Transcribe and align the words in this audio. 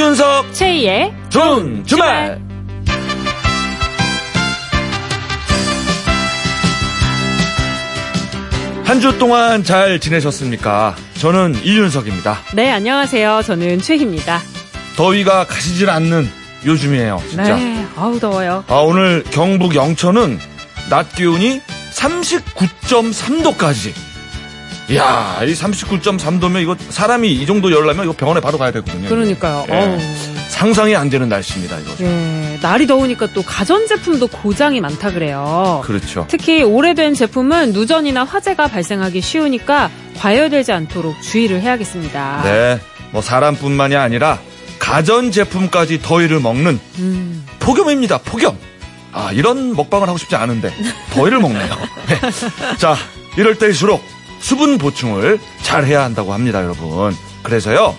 이윤석 0.00 0.54
최희의 0.54 1.12
좋은 1.28 1.84
주말. 1.84 2.40
한주 8.86 9.18
동안 9.18 9.62
잘 9.62 10.00
지내셨습니까? 10.00 10.96
저는 11.18 11.54
이윤석입니다. 11.62 12.38
네, 12.54 12.70
안녕하세요. 12.70 13.42
저는 13.44 13.80
최희입니다. 13.80 14.40
더위가 14.96 15.44
가시질 15.44 15.90
않는 15.90 16.30
요즘이에요, 16.64 17.22
진짜. 17.28 17.56
네, 17.56 17.86
아우 17.94 18.18
더워요. 18.18 18.64
아, 18.68 18.76
오늘 18.76 19.22
경북 19.30 19.74
영천은 19.74 20.38
낮 20.88 21.14
기온이 21.14 21.60
39.3도까지. 21.92 23.92
이야, 24.90 25.40
이 25.44 25.52
39.3도면 25.52 26.62
이거 26.62 26.76
사람이 26.88 27.32
이 27.32 27.46
정도 27.46 27.70
열려면 27.70 28.04
이거 28.06 28.12
병원에 28.12 28.40
바로 28.40 28.58
가야 28.58 28.72
되거든요. 28.72 29.08
그러니까요. 29.08 29.64
예. 29.70 29.98
상상이 30.48 30.96
안 30.96 31.08
되는 31.08 31.28
날씨입니다, 31.28 31.78
이거. 31.78 31.92
예, 32.00 32.58
날이 32.60 32.86
더우니까 32.88 33.28
또 33.32 33.42
가전제품도 33.42 34.26
고장이 34.26 34.80
많다 34.80 35.12
그래요. 35.12 35.80
그렇죠. 35.84 36.26
특히 36.28 36.62
오래된 36.64 37.14
제품은 37.14 37.72
누전이나 37.72 38.24
화재가 38.24 38.66
발생하기 38.66 39.20
쉬우니까 39.20 39.90
과열되지 40.18 40.72
않도록 40.72 41.22
주의를 41.22 41.60
해야겠습니다. 41.60 42.42
네. 42.42 42.80
뭐 43.12 43.22
사람뿐만이 43.22 43.94
아니라 43.96 44.40
가전 44.80 45.30
제품까지 45.30 46.02
더위를 46.02 46.40
먹는 46.40 46.80
음, 46.98 47.46
폭염입니다. 47.60 48.18
폭염. 48.18 48.58
아, 49.12 49.30
이런 49.32 49.74
먹방을 49.74 50.08
하고 50.08 50.18
싶지 50.18 50.34
않은데 50.36 50.72
더위를 51.14 51.38
먹네요. 51.38 51.76
네. 52.08 52.20
자, 52.78 52.96
이럴 53.36 53.56
때일수록 53.56 54.02
수분 54.40 54.78
보충을 54.78 55.38
잘 55.62 55.84
해야 55.84 56.02
한다고 56.02 56.32
합니다, 56.32 56.62
여러분. 56.62 57.14
그래서요. 57.42 57.94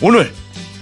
오늘 0.00 0.32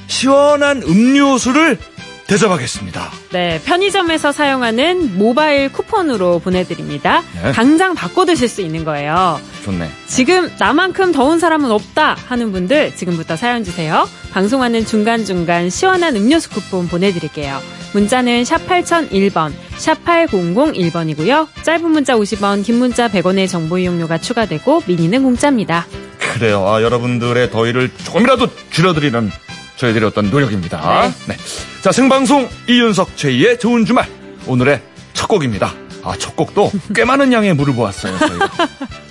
시원한 0.06 0.82
음료수를 0.82 1.78
대접하겠습니다. 2.26 3.10
네, 3.32 3.60
편의점에서 3.64 4.32
사용하는 4.32 5.18
모바일 5.18 5.70
쿠폰으로 5.70 6.38
보내드립니다. 6.38 7.22
네. 7.42 7.52
당장 7.52 7.94
바꿔 7.94 8.24
드실 8.24 8.48
수 8.48 8.62
있는 8.62 8.84
거예요. 8.84 9.38
좋네. 9.64 9.90
지금 10.06 10.50
나만큼 10.58 11.12
더운 11.12 11.38
사람은 11.38 11.70
없다 11.70 12.16
하는 12.26 12.50
분들 12.50 12.96
지금부터 12.96 13.36
사연 13.36 13.62
주세요. 13.62 14.08
방송하는 14.32 14.86
중간중간 14.86 15.68
시원한 15.68 16.16
음료수 16.16 16.48
쿠폰 16.50 16.88
보내드릴게요. 16.88 17.60
문자는 17.94 18.44
샵 18.44 18.66
8001번, 18.66 19.52
샵 19.78 20.04
8001번이고요. 20.04 21.46
짧은 21.62 21.90
문자 21.90 22.14
50원, 22.16 22.64
긴 22.64 22.76
문자 22.78 23.08
100원의 23.08 23.48
정보 23.48 23.78
이용료가 23.78 24.18
추가되고 24.18 24.82
미니는 24.86 25.22
공짜입니다. 25.22 25.86
그래요. 26.18 26.66
아, 26.68 26.82
여러분들의 26.82 27.50
더위를 27.52 27.90
조금이라도 27.96 28.48
줄여드리는 28.70 29.30
저희들의 29.76 30.08
어떤 30.08 30.30
노력입니다. 30.30 31.08
네. 31.28 31.36
자, 31.82 31.92
생방송 31.92 32.48
이윤석 32.68 33.16
최희의 33.16 33.58
좋은 33.60 33.84
주말. 33.84 34.08
오늘의 34.46 34.82
첫 35.12 35.28
곡입니다. 35.28 35.72
아, 36.02 36.16
첫 36.18 36.34
곡도 36.36 36.72
꽤 36.94 37.04
많은 37.04 37.32
양의 37.32 37.54
물을 37.54 37.72
모았어요, 37.74 38.18
저희가. 38.18 38.50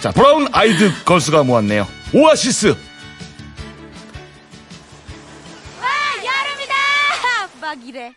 자, 0.01 0.11
브라운 0.11 0.47
아이드 0.51 0.91
걸스가 1.05 1.43
모았네요. 1.43 1.87
오아시스. 2.13 2.67
와 2.67 2.75
여름이다 6.17 6.73
막 7.61 7.77
이래 7.87 8.13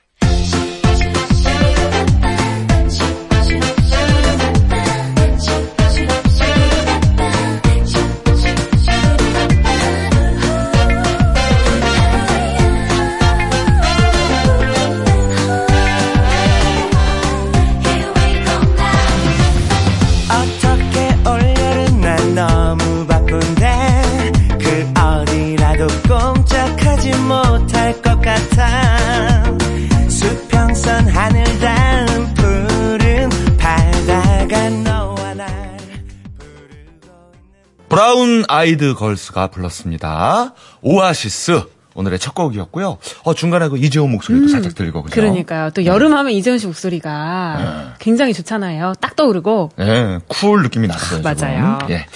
아이드 38.57 38.95
걸스가 38.95 39.49
불렀습니다. 39.49 40.55
오아시스. 40.81 41.63
오늘의 41.95 42.19
첫 42.19 42.35
곡이었고요. 42.35 42.99
어, 43.25 43.35
중간에 43.35 43.69
그 43.69 43.77
이재훈 43.77 44.07
목소리도 44.07 44.49
살짝 44.49 44.75
들리고, 44.75 45.03
그죠? 45.03 45.15
그러니까요. 45.15 45.71
또 45.71 45.85
여름 45.85 46.15
하면 46.15 46.33
이재훈 46.33 46.59
씨 46.59 46.67
목소리가 46.67 47.95
굉장히 47.99 48.33
좋잖아요. 48.33 48.95
딱 49.01 49.15
떠오르고. 49.15 49.73
예, 49.81 50.19
쿨 50.27 50.63
느낌이 50.63 50.89
났어요. 50.89 51.23
맞아요. 51.23 51.79
예. 51.91 52.07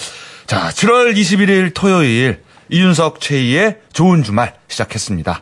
자, 0.47 0.69
7월 0.69 1.15
21일 1.15 1.73
토요일 1.75 2.43
이윤석 2.69 3.21
최희의 3.21 3.77
좋은 3.93 4.23
주말 4.23 4.55
시작했습니다. 4.67 5.41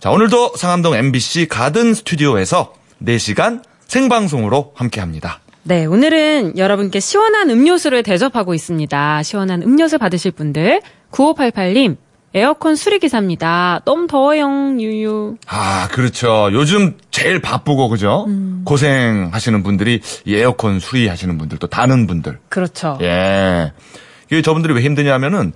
자, 0.00 0.10
오늘도 0.10 0.56
상암동 0.56 0.94
MBC 0.94 1.46
가든 1.46 1.94
스튜디오에서 1.94 2.74
4시간 3.04 3.62
생방송으로 3.86 4.72
함께 4.74 5.00
합니다. 5.00 5.40
네, 5.62 5.84
오늘은 5.84 6.56
여러분께 6.56 7.00
시원한 7.00 7.50
음료수를 7.50 8.02
대접하고 8.02 8.54
있습니다. 8.54 9.22
시원한 9.22 9.62
음료수 9.62 9.98
받으실 9.98 10.30
분들 10.30 10.80
9588님 11.10 11.96
에어컨 12.32 12.76
수리기사입니다. 12.76 13.80
너무 13.84 14.06
더워요, 14.06 14.48
유유. 14.78 15.36
아, 15.48 15.88
그렇죠. 15.88 16.48
요즘 16.52 16.96
제일 17.10 17.40
바쁘고, 17.40 17.88
그죠? 17.88 18.24
음. 18.28 18.62
고생하시는 18.64 19.62
분들이 19.64 20.00
이 20.24 20.36
에어컨 20.36 20.78
수리하시는 20.78 21.36
분들, 21.38 21.58
또 21.58 21.66
다는 21.66 22.06
분들. 22.06 22.38
그렇죠. 22.48 22.98
예. 23.02 23.72
이게 24.30 24.42
저분들이 24.42 24.74
왜 24.74 24.82
힘드냐면은 24.82 25.52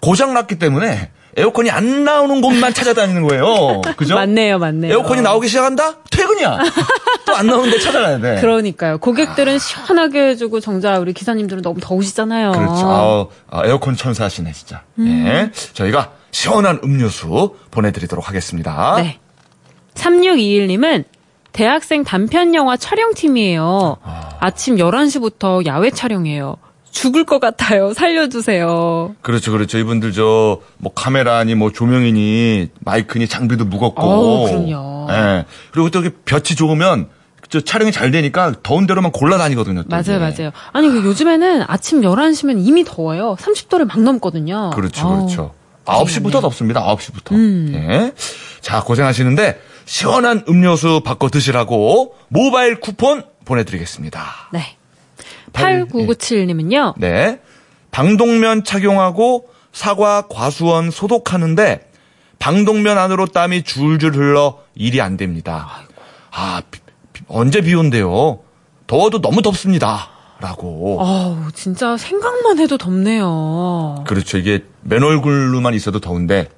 고장 0.00 0.32
났기 0.32 0.58
때문에 0.58 1.10
에어컨이 1.36 1.70
안 1.70 2.04
나오는 2.04 2.40
곳만 2.40 2.72
찾아다니는 2.74 3.22
거예요. 3.28 3.82
그죠? 3.96 4.14
맞네요, 4.14 4.58
맞네요. 4.58 4.92
에어컨이 4.92 5.20
나오기 5.22 5.48
시작한다? 5.48 5.96
퇴근이야. 6.10 6.58
또 7.26 7.34
안 7.34 7.46
나오는데 7.46 7.78
찾아가야 7.80 8.18
돼. 8.20 8.40
그러니까요. 8.40 8.98
고객들은 8.98 9.58
시원하게 9.58 10.28
해주고 10.28 10.60
정작 10.60 10.98
우리 10.98 11.12
기사님들은 11.12 11.62
너무 11.62 11.80
더우시잖아요. 11.80 12.52
그렇죠. 12.52 13.30
아, 13.50 13.64
에어컨 13.66 13.96
천사시네, 13.96 14.52
진짜. 14.52 14.82
음. 14.98 15.24
예. 15.26 15.50
저희가 15.72 16.12
시원한 16.30 16.80
음료수 16.84 17.56
보내드리도록 17.70 18.28
하겠습니다. 18.28 18.94
네. 18.98 19.18
3621님은 19.94 21.04
대학생 21.52 22.02
단편 22.04 22.54
영화 22.54 22.76
촬영팀이에요. 22.76 23.96
아침 24.40 24.76
11시부터 24.76 25.64
야외 25.66 25.90
촬영이에요. 25.90 26.56
죽을 26.94 27.24
것 27.24 27.40
같아요. 27.40 27.92
살려주세요. 27.92 29.16
그렇죠, 29.20 29.50
그렇죠. 29.50 29.78
이분들 29.78 30.12
저, 30.12 30.60
뭐 30.78 30.92
카메라니, 30.94 31.56
뭐 31.56 31.70
조명이니, 31.72 32.70
마이크니, 32.80 33.26
장비도 33.28 33.64
무겁고. 33.66 34.02
어우, 34.02 34.46
그럼요. 34.46 35.08
예. 35.10 35.44
그리고 35.72 35.90
또 35.90 36.00
이렇게 36.00 36.16
볕이 36.24 36.54
좋으면, 36.54 37.08
저 37.50 37.60
촬영이 37.60 37.92
잘 37.92 38.10
되니까 38.12 38.54
더운 38.62 38.86
데로만 38.86 39.10
골라 39.10 39.36
다니거든요. 39.38 39.82
또 39.82 39.88
맞아요. 39.90 40.20
맞아요. 40.20 40.52
아니, 40.72 40.88
그 40.88 41.04
요즘에는 41.04 41.64
아침 41.66 42.00
11시면 42.00 42.64
이미 42.64 42.84
더워요. 42.84 43.36
30도를 43.38 43.86
막 43.86 44.00
넘거든요. 44.00 44.70
그렇죠, 44.70 45.06
아우, 45.06 45.16
그렇죠. 45.26 45.52
9시부터 45.84 46.40
덥습니다. 46.40 46.80
9시부터. 46.82 47.32
음. 47.32 47.72
예. 47.74 48.12
자, 48.60 48.82
고생하시는데 48.82 49.60
시원한 49.84 50.44
음료수 50.48 51.02
바꿔 51.04 51.28
드시라고 51.28 52.14
모바일 52.28 52.80
쿠폰 52.80 53.24
보내 53.44 53.64
드리겠습니다. 53.64 54.24
네. 54.52 54.76
팔- 55.54 55.86
8997님은요. 55.86 56.94
네. 56.98 57.40
방독면 57.90 58.64
착용하고 58.64 59.48
사과 59.72 60.26
과수원 60.28 60.90
소독하는데 60.90 61.88
방독면 62.38 62.98
안으로 62.98 63.26
땀이 63.26 63.62
줄줄 63.62 64.14
흘러 64.16 64.58
일이 64.74 65.00
안 65.00 65.16
됩니다. 65.16 65.68
아, 66.30 66.60
비- 66.70 66.80
비- 67.12 67.22
언제 67.28 67.60
비 67.62 67.74
온대요? 67.74 68.40
더워도 68.86 69.20
너무 69.22 69.40
덥습니다. 69.40 70.08
라고. 70.40 70.98
아우, 71.00 71.50
진짜 71.52 71.96
생각만 71.96 72.58
해도 72.58 72.76
덥네요. 72.76 74.04
그렇죠. 74.06 74.36
이게 74.36 74.64
맨 74.82 75.02
얼굴로만 75.02 75.72
있어도 75.74 76.00
더운데 76.00 76.48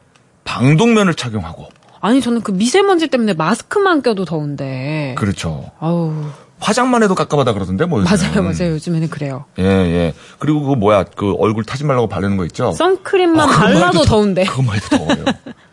방독면을 0.44 1.14
착용하고 1.14 1.68
아니, 2.00 2.20
저는 2.20 2.40
그 2.40 2.50
미세먼지 2.52 3.08
때문에 3.08 3.34
마스크만 3.34 4.02
껴도 4.02 4.24
더운데. 4.24 5.14
그렇죠. 5.18 5.70
아우, 5.78 6.12
화장만 6.58 7.02
해도 7.02 7.14
깝깝하다 7.14 7.52
그러던데 7.52 7.84
뭐 7.84 8.00
요즘에는. 8.00 8.26
맞아요, 8.34 8.42
맞아요. 8.42 8.72
요즘에는 8.74 9.08
그래요. 9.10 9.44
예, 9.58 9.62
예. 9.64 10.14
그리고 10.38 10.62
그 10.62 10.74
뭐야 10.74 11.04
그 11.04 11.34
얼굴 11.38 11.64
타지 11.64 11.84
말라고 11.84 12.08
바르는 12.08 12.36
거 12.36 12.44
있죠. 12.46 12.72
선크림만 12.72 13.48
어, 13.48 13.52
발라도 13.52 13.98
더- 14.00 14.04
더운데. 14.04 14.44
그것만 14.44 14.76
해도 14.76 14.88
더워요. 14.96 15.24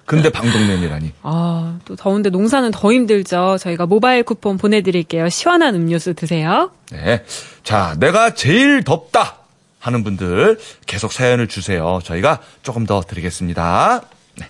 근데 0.05 0.29
방독면이라니. 0.29 1.13
아, 1.23 1.79
또 1.85 1.95
더운데 1.95 2.29
농사는 2.29 2.69
더 2.71 2.91
힘들죠. 2.91 3.57
저희가 3.59 3.85
모바일 3.85 4.23
쿠폰 4.23 4.57
보내드릴게요. 4.57 5.29
시원한 5.29 5.73
음료수 5.75 6.13
드세요. 6.13 6.71
네. 6.91 7.23
자, 7.63 7.95
내가 7.99 8.33
제일 8.33 8.83
덥다 8.83 9.37
하는 9.79 10.03
분들 10.03 10.59
계속 10.85 11.13
사연을 11.13 11.47
주세요. 11.47 11.99
저희가 12.03 12.39
조금 12.61 12.85
더 12.85 12.99
드리겠습니다. 13.01 14.01
네. 14.37 14.47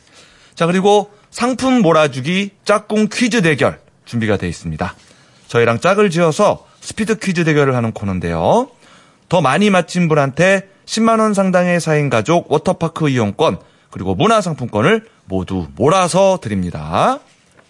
자, 0.56 0.65
그리고 0.65 1.12
상품 1.30 1.81
몰아주기 1.83 2.50
짝꿍 2.65 3.09
퀴즈 3.13 3.41
대결 3.44 3.80
준비가 4.06 4.38
되어 4.38 4.50
있습니다. 4.50 4.95
저희랑 5.53 5.79
짝을 5.79 6.09
지어서 6.09 6.65
스피드 6.81 7.19
퀴즈 7.19 7.44
대결을 7.44 7.75
하는 7.75 7.91
코너인데요. 7.91 8.71
더 9.29 9.41
많이 9.41 9.69
맞힌 9.69 10.07
분한테 10.07 10.67
10만원 10.85 11.35
상당의 11.35 11.79
4인 11.79 12.09
가족 12.09 12.51
워터파크 12.51 13.07
이용권 13.09 13.59
그리고 13.91 14.15
문화상품권을 14.15 15.05
모두 15.25 15.67
몰아서 15.75 16.39
드립니다. 16.41 17.19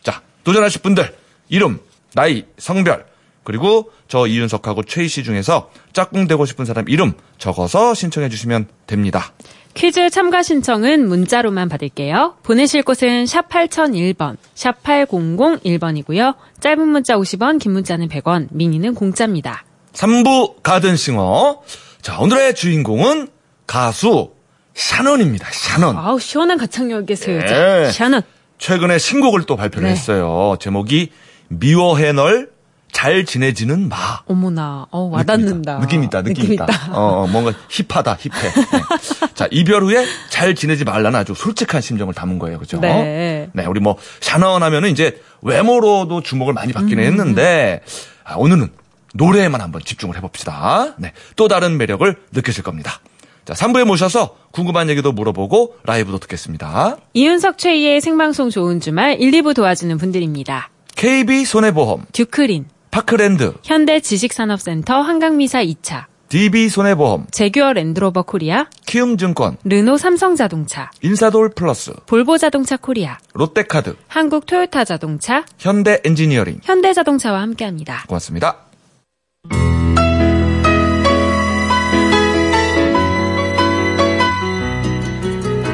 자, 0.02 0.22
도전하실 0.46 0.82
분들 0.82 1.14
이름, 1.50 1.82
나이, 2.14 2.46
성별 2.58 3.06
그리고 3.44 3.92
저 4.08 4.28
이윤석하고 4.28 4.84
최희 4.84 5.10
씨 5.10 5.26
중에서 5.26 5.70
짝꿍 5.92 6.28
되고 6.28 6.46
싶은 6.46 6.64
사람 6.64 6.88
이름 6.88 7.12
적어서 7.38 7.94
신청해 7.94 8.30
주시면 8.30 8.68
됩니다. 8.88 9.34
퀴즈 9.74 10.10
참가 10.12 10.44
신청은 10.44 11.08
문자로만 11.08 11.68
받을게요. 11.68 12.36
보내실 12.44 12.84
곳은 12.84 13.26
샵 13.26 13.50
8001번, 13.50 14.38
샵 14.54 14.82
8001번이고요. 14.84 16.36
짧은 16.60 16.88
문자 16.88 17.16
50원, 17.16 17.60
긴 17.60 17.74
문자는 17.74 18.08
100원, 18.08 18.48
미니는 18.52 18.94
공짜입니다. 18.94 19.66
3부 19.94 20.62
가든싱어. 20.62 21.62
자, 22.02 22.20
오늘의 22.20 22.56
주인공은 22.56 23.30
가수 23.66 24.32
샤넌입니다. 24.76 25.50
샤넌. 25.52 25.98
아우, 25.98 26.20
시원한 26.20 26.58
가창력의 26.58 27.16
네. 27.16 27.38
여자. 27.38 27.92
샤넌. 27.92 28.22
최근에 28.60 28.98
신곡을 28.98 29.44
또 29.46 29.56
발표를 29.56 29.88
네. 29.88 29.92
했어요. 29.94 30.56
제목이 30.60 31.10
미워해 31.50 32.14
널 32.14 32.53
잘 32.94 33.26
지내지는 33.26 33.90
마. 33.90 34.22
어머나, 34.28 34.88
어, 34.92 35.02
와닿는다. 35.12 35.80
느낌 35.80 36.04
있다, 36.04 36.22
느낌, 36.22 36.36
느낌 36.44 36.54
있다. 36.54 36.66
있다. 36.66 36.94
어, 36.94 37.24
어, 37.24 37.28
뭔가 37.28 37.52
힙하다, 37.68 38.18
힙해. 38.18 38.54
네. 38.54 39.28
자, 39.36 39.48
이별 39.52 39.84
후에 39.84 40.06
잘 40.30 40.56
지내지 40.56 40.86
말라는 40.86 41.20
아주 41.20 41.34
솔직한 41.34 41.82
심정을 41.82 42.14
담은 42.14 42.40
거예요. 42.40 42.60
그죠? 42.60 42.80
네. 42.80 43.50
네, 43.52 43.66
우리 43.66 43.82
뭐, 43.82 43.98
샤넌 44.22 44.64
하면은 44.64 44.90
이제 44.90 45.22
외모로도 45.42 46.22
주목을 46.22 46.54
많이 46.54 46.72
받기는 46.72 47.04
음. 47.04 47.06
했는데, 47.06 47.82
아, 48.24 48.36
오늘은 48.38 48.70
노래에만 49.16 49.60
한번 49.60 49.82
집중을 49.84 50.16
해봅시다. 50.16 50.94
네. 50.98 51.12
또 51.36 51.48
다른 51.48 51.78
매력을 51.78 52.16
느끼실 52.32 52.64
겁니다. 52.64 53.00
자, 53.44 53.54
3부에 53.54 53.84
모셔서 53.84 54.38
궁금한 54.52 54.90
얘기도 54.90 55.12
물어보고 55.12 55.76
라이브도 55.84 56.20
듣겠습니다. 56.20 56.98
이윤석 57.14 57.58
최희의 57.58 58.00
생방송 58.00 58.50
좋은 58.50 58.80
주말 58.80 59.20
1, 59.20 59.32
2부 59.32 59.54
도와주는 59.56 59.98
분들입니다. 59.98 60.70
KB 60.96 61.44
손해보험, 61.44 62.06
듀크린, 62.14 62.66
파크랜드, 62.94 63.54
현대 63.64 64.00
지식산업센터 64.00 65.02
한강미사 65.02 65.64
2차, 65.64 66.06
DB 66.30 66.70
손해보험, 66.70 67.26
재규어 67.32 67.74
랜드로버 67.74 68.22
코리아, 68.22 68.68
키움증권, 68.86 69.58
르노 69.64 69.98
삼성자동차, 69.98 70.92
인사돌 71.02 71.56
플러스, 71.56 71.92
볼보자동차 72.06 72.78
코리아, 72.78 73.18
롯데카드, 73.34 73.96
한국 74.08 74.46
토요타 74.46 74.86
자동차, 74.86 75.44
현대 75.58 76.02
엔지니어링. 76.06 76.60
현대자동차와 76.62 77.42
함께합니다. 77.42 78.04
고맙습니다. 78.08 78.58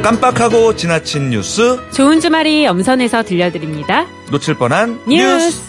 깜빡하고 0.01 0.77
지나친 0.77 1.31
뉴스 1.31 1.77
좋은 1.91 2.21
주말이 2.21 2.65
엄선해서 2.65 3.23
들려드립니다. 3.23 4.07
놓칠 4.31 4.55
뻔한 4.55 5.01
뉴스. 5.05 5.45
뉴스. 5.45 5.68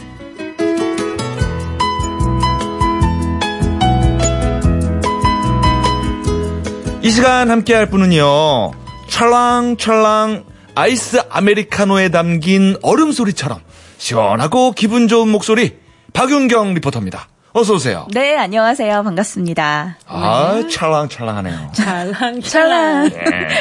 이 7.02 7.11
시간 7.11 7.50
함께 7.50 7.75
할 7.75 7.87
분은요. 7.88 8.73
찰랑찰랑 9.08 10.44
아이스 10.75 11.23
아메리카노에 11.31 12.11
담긴 12.11 12.76
얼음 12.82 13.11
소리처럼 13.11 13.61
시원하고 13.97 14.73
기분 14.73 15.08
좋은 15.08 15.29
목소리 15.29 15.79
박윤경 16.12 16.75
리포터입니다. 16.75 17.29
어서 17.52 17.75
오세요. 17.75 18.06
네, 18.12 18.37
안녕하세요. 18.37 19.02
반갑습니다. 19.02 19.97
아, 20.06 20.62
찰랑찰랑하네요. 20.70 21.73
찰랑 21.73 22.41
찰랑. 22.43 23.11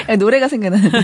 네. 0.07 0.15
노래가 0.15 0.47
생각나는. 0.47 0.91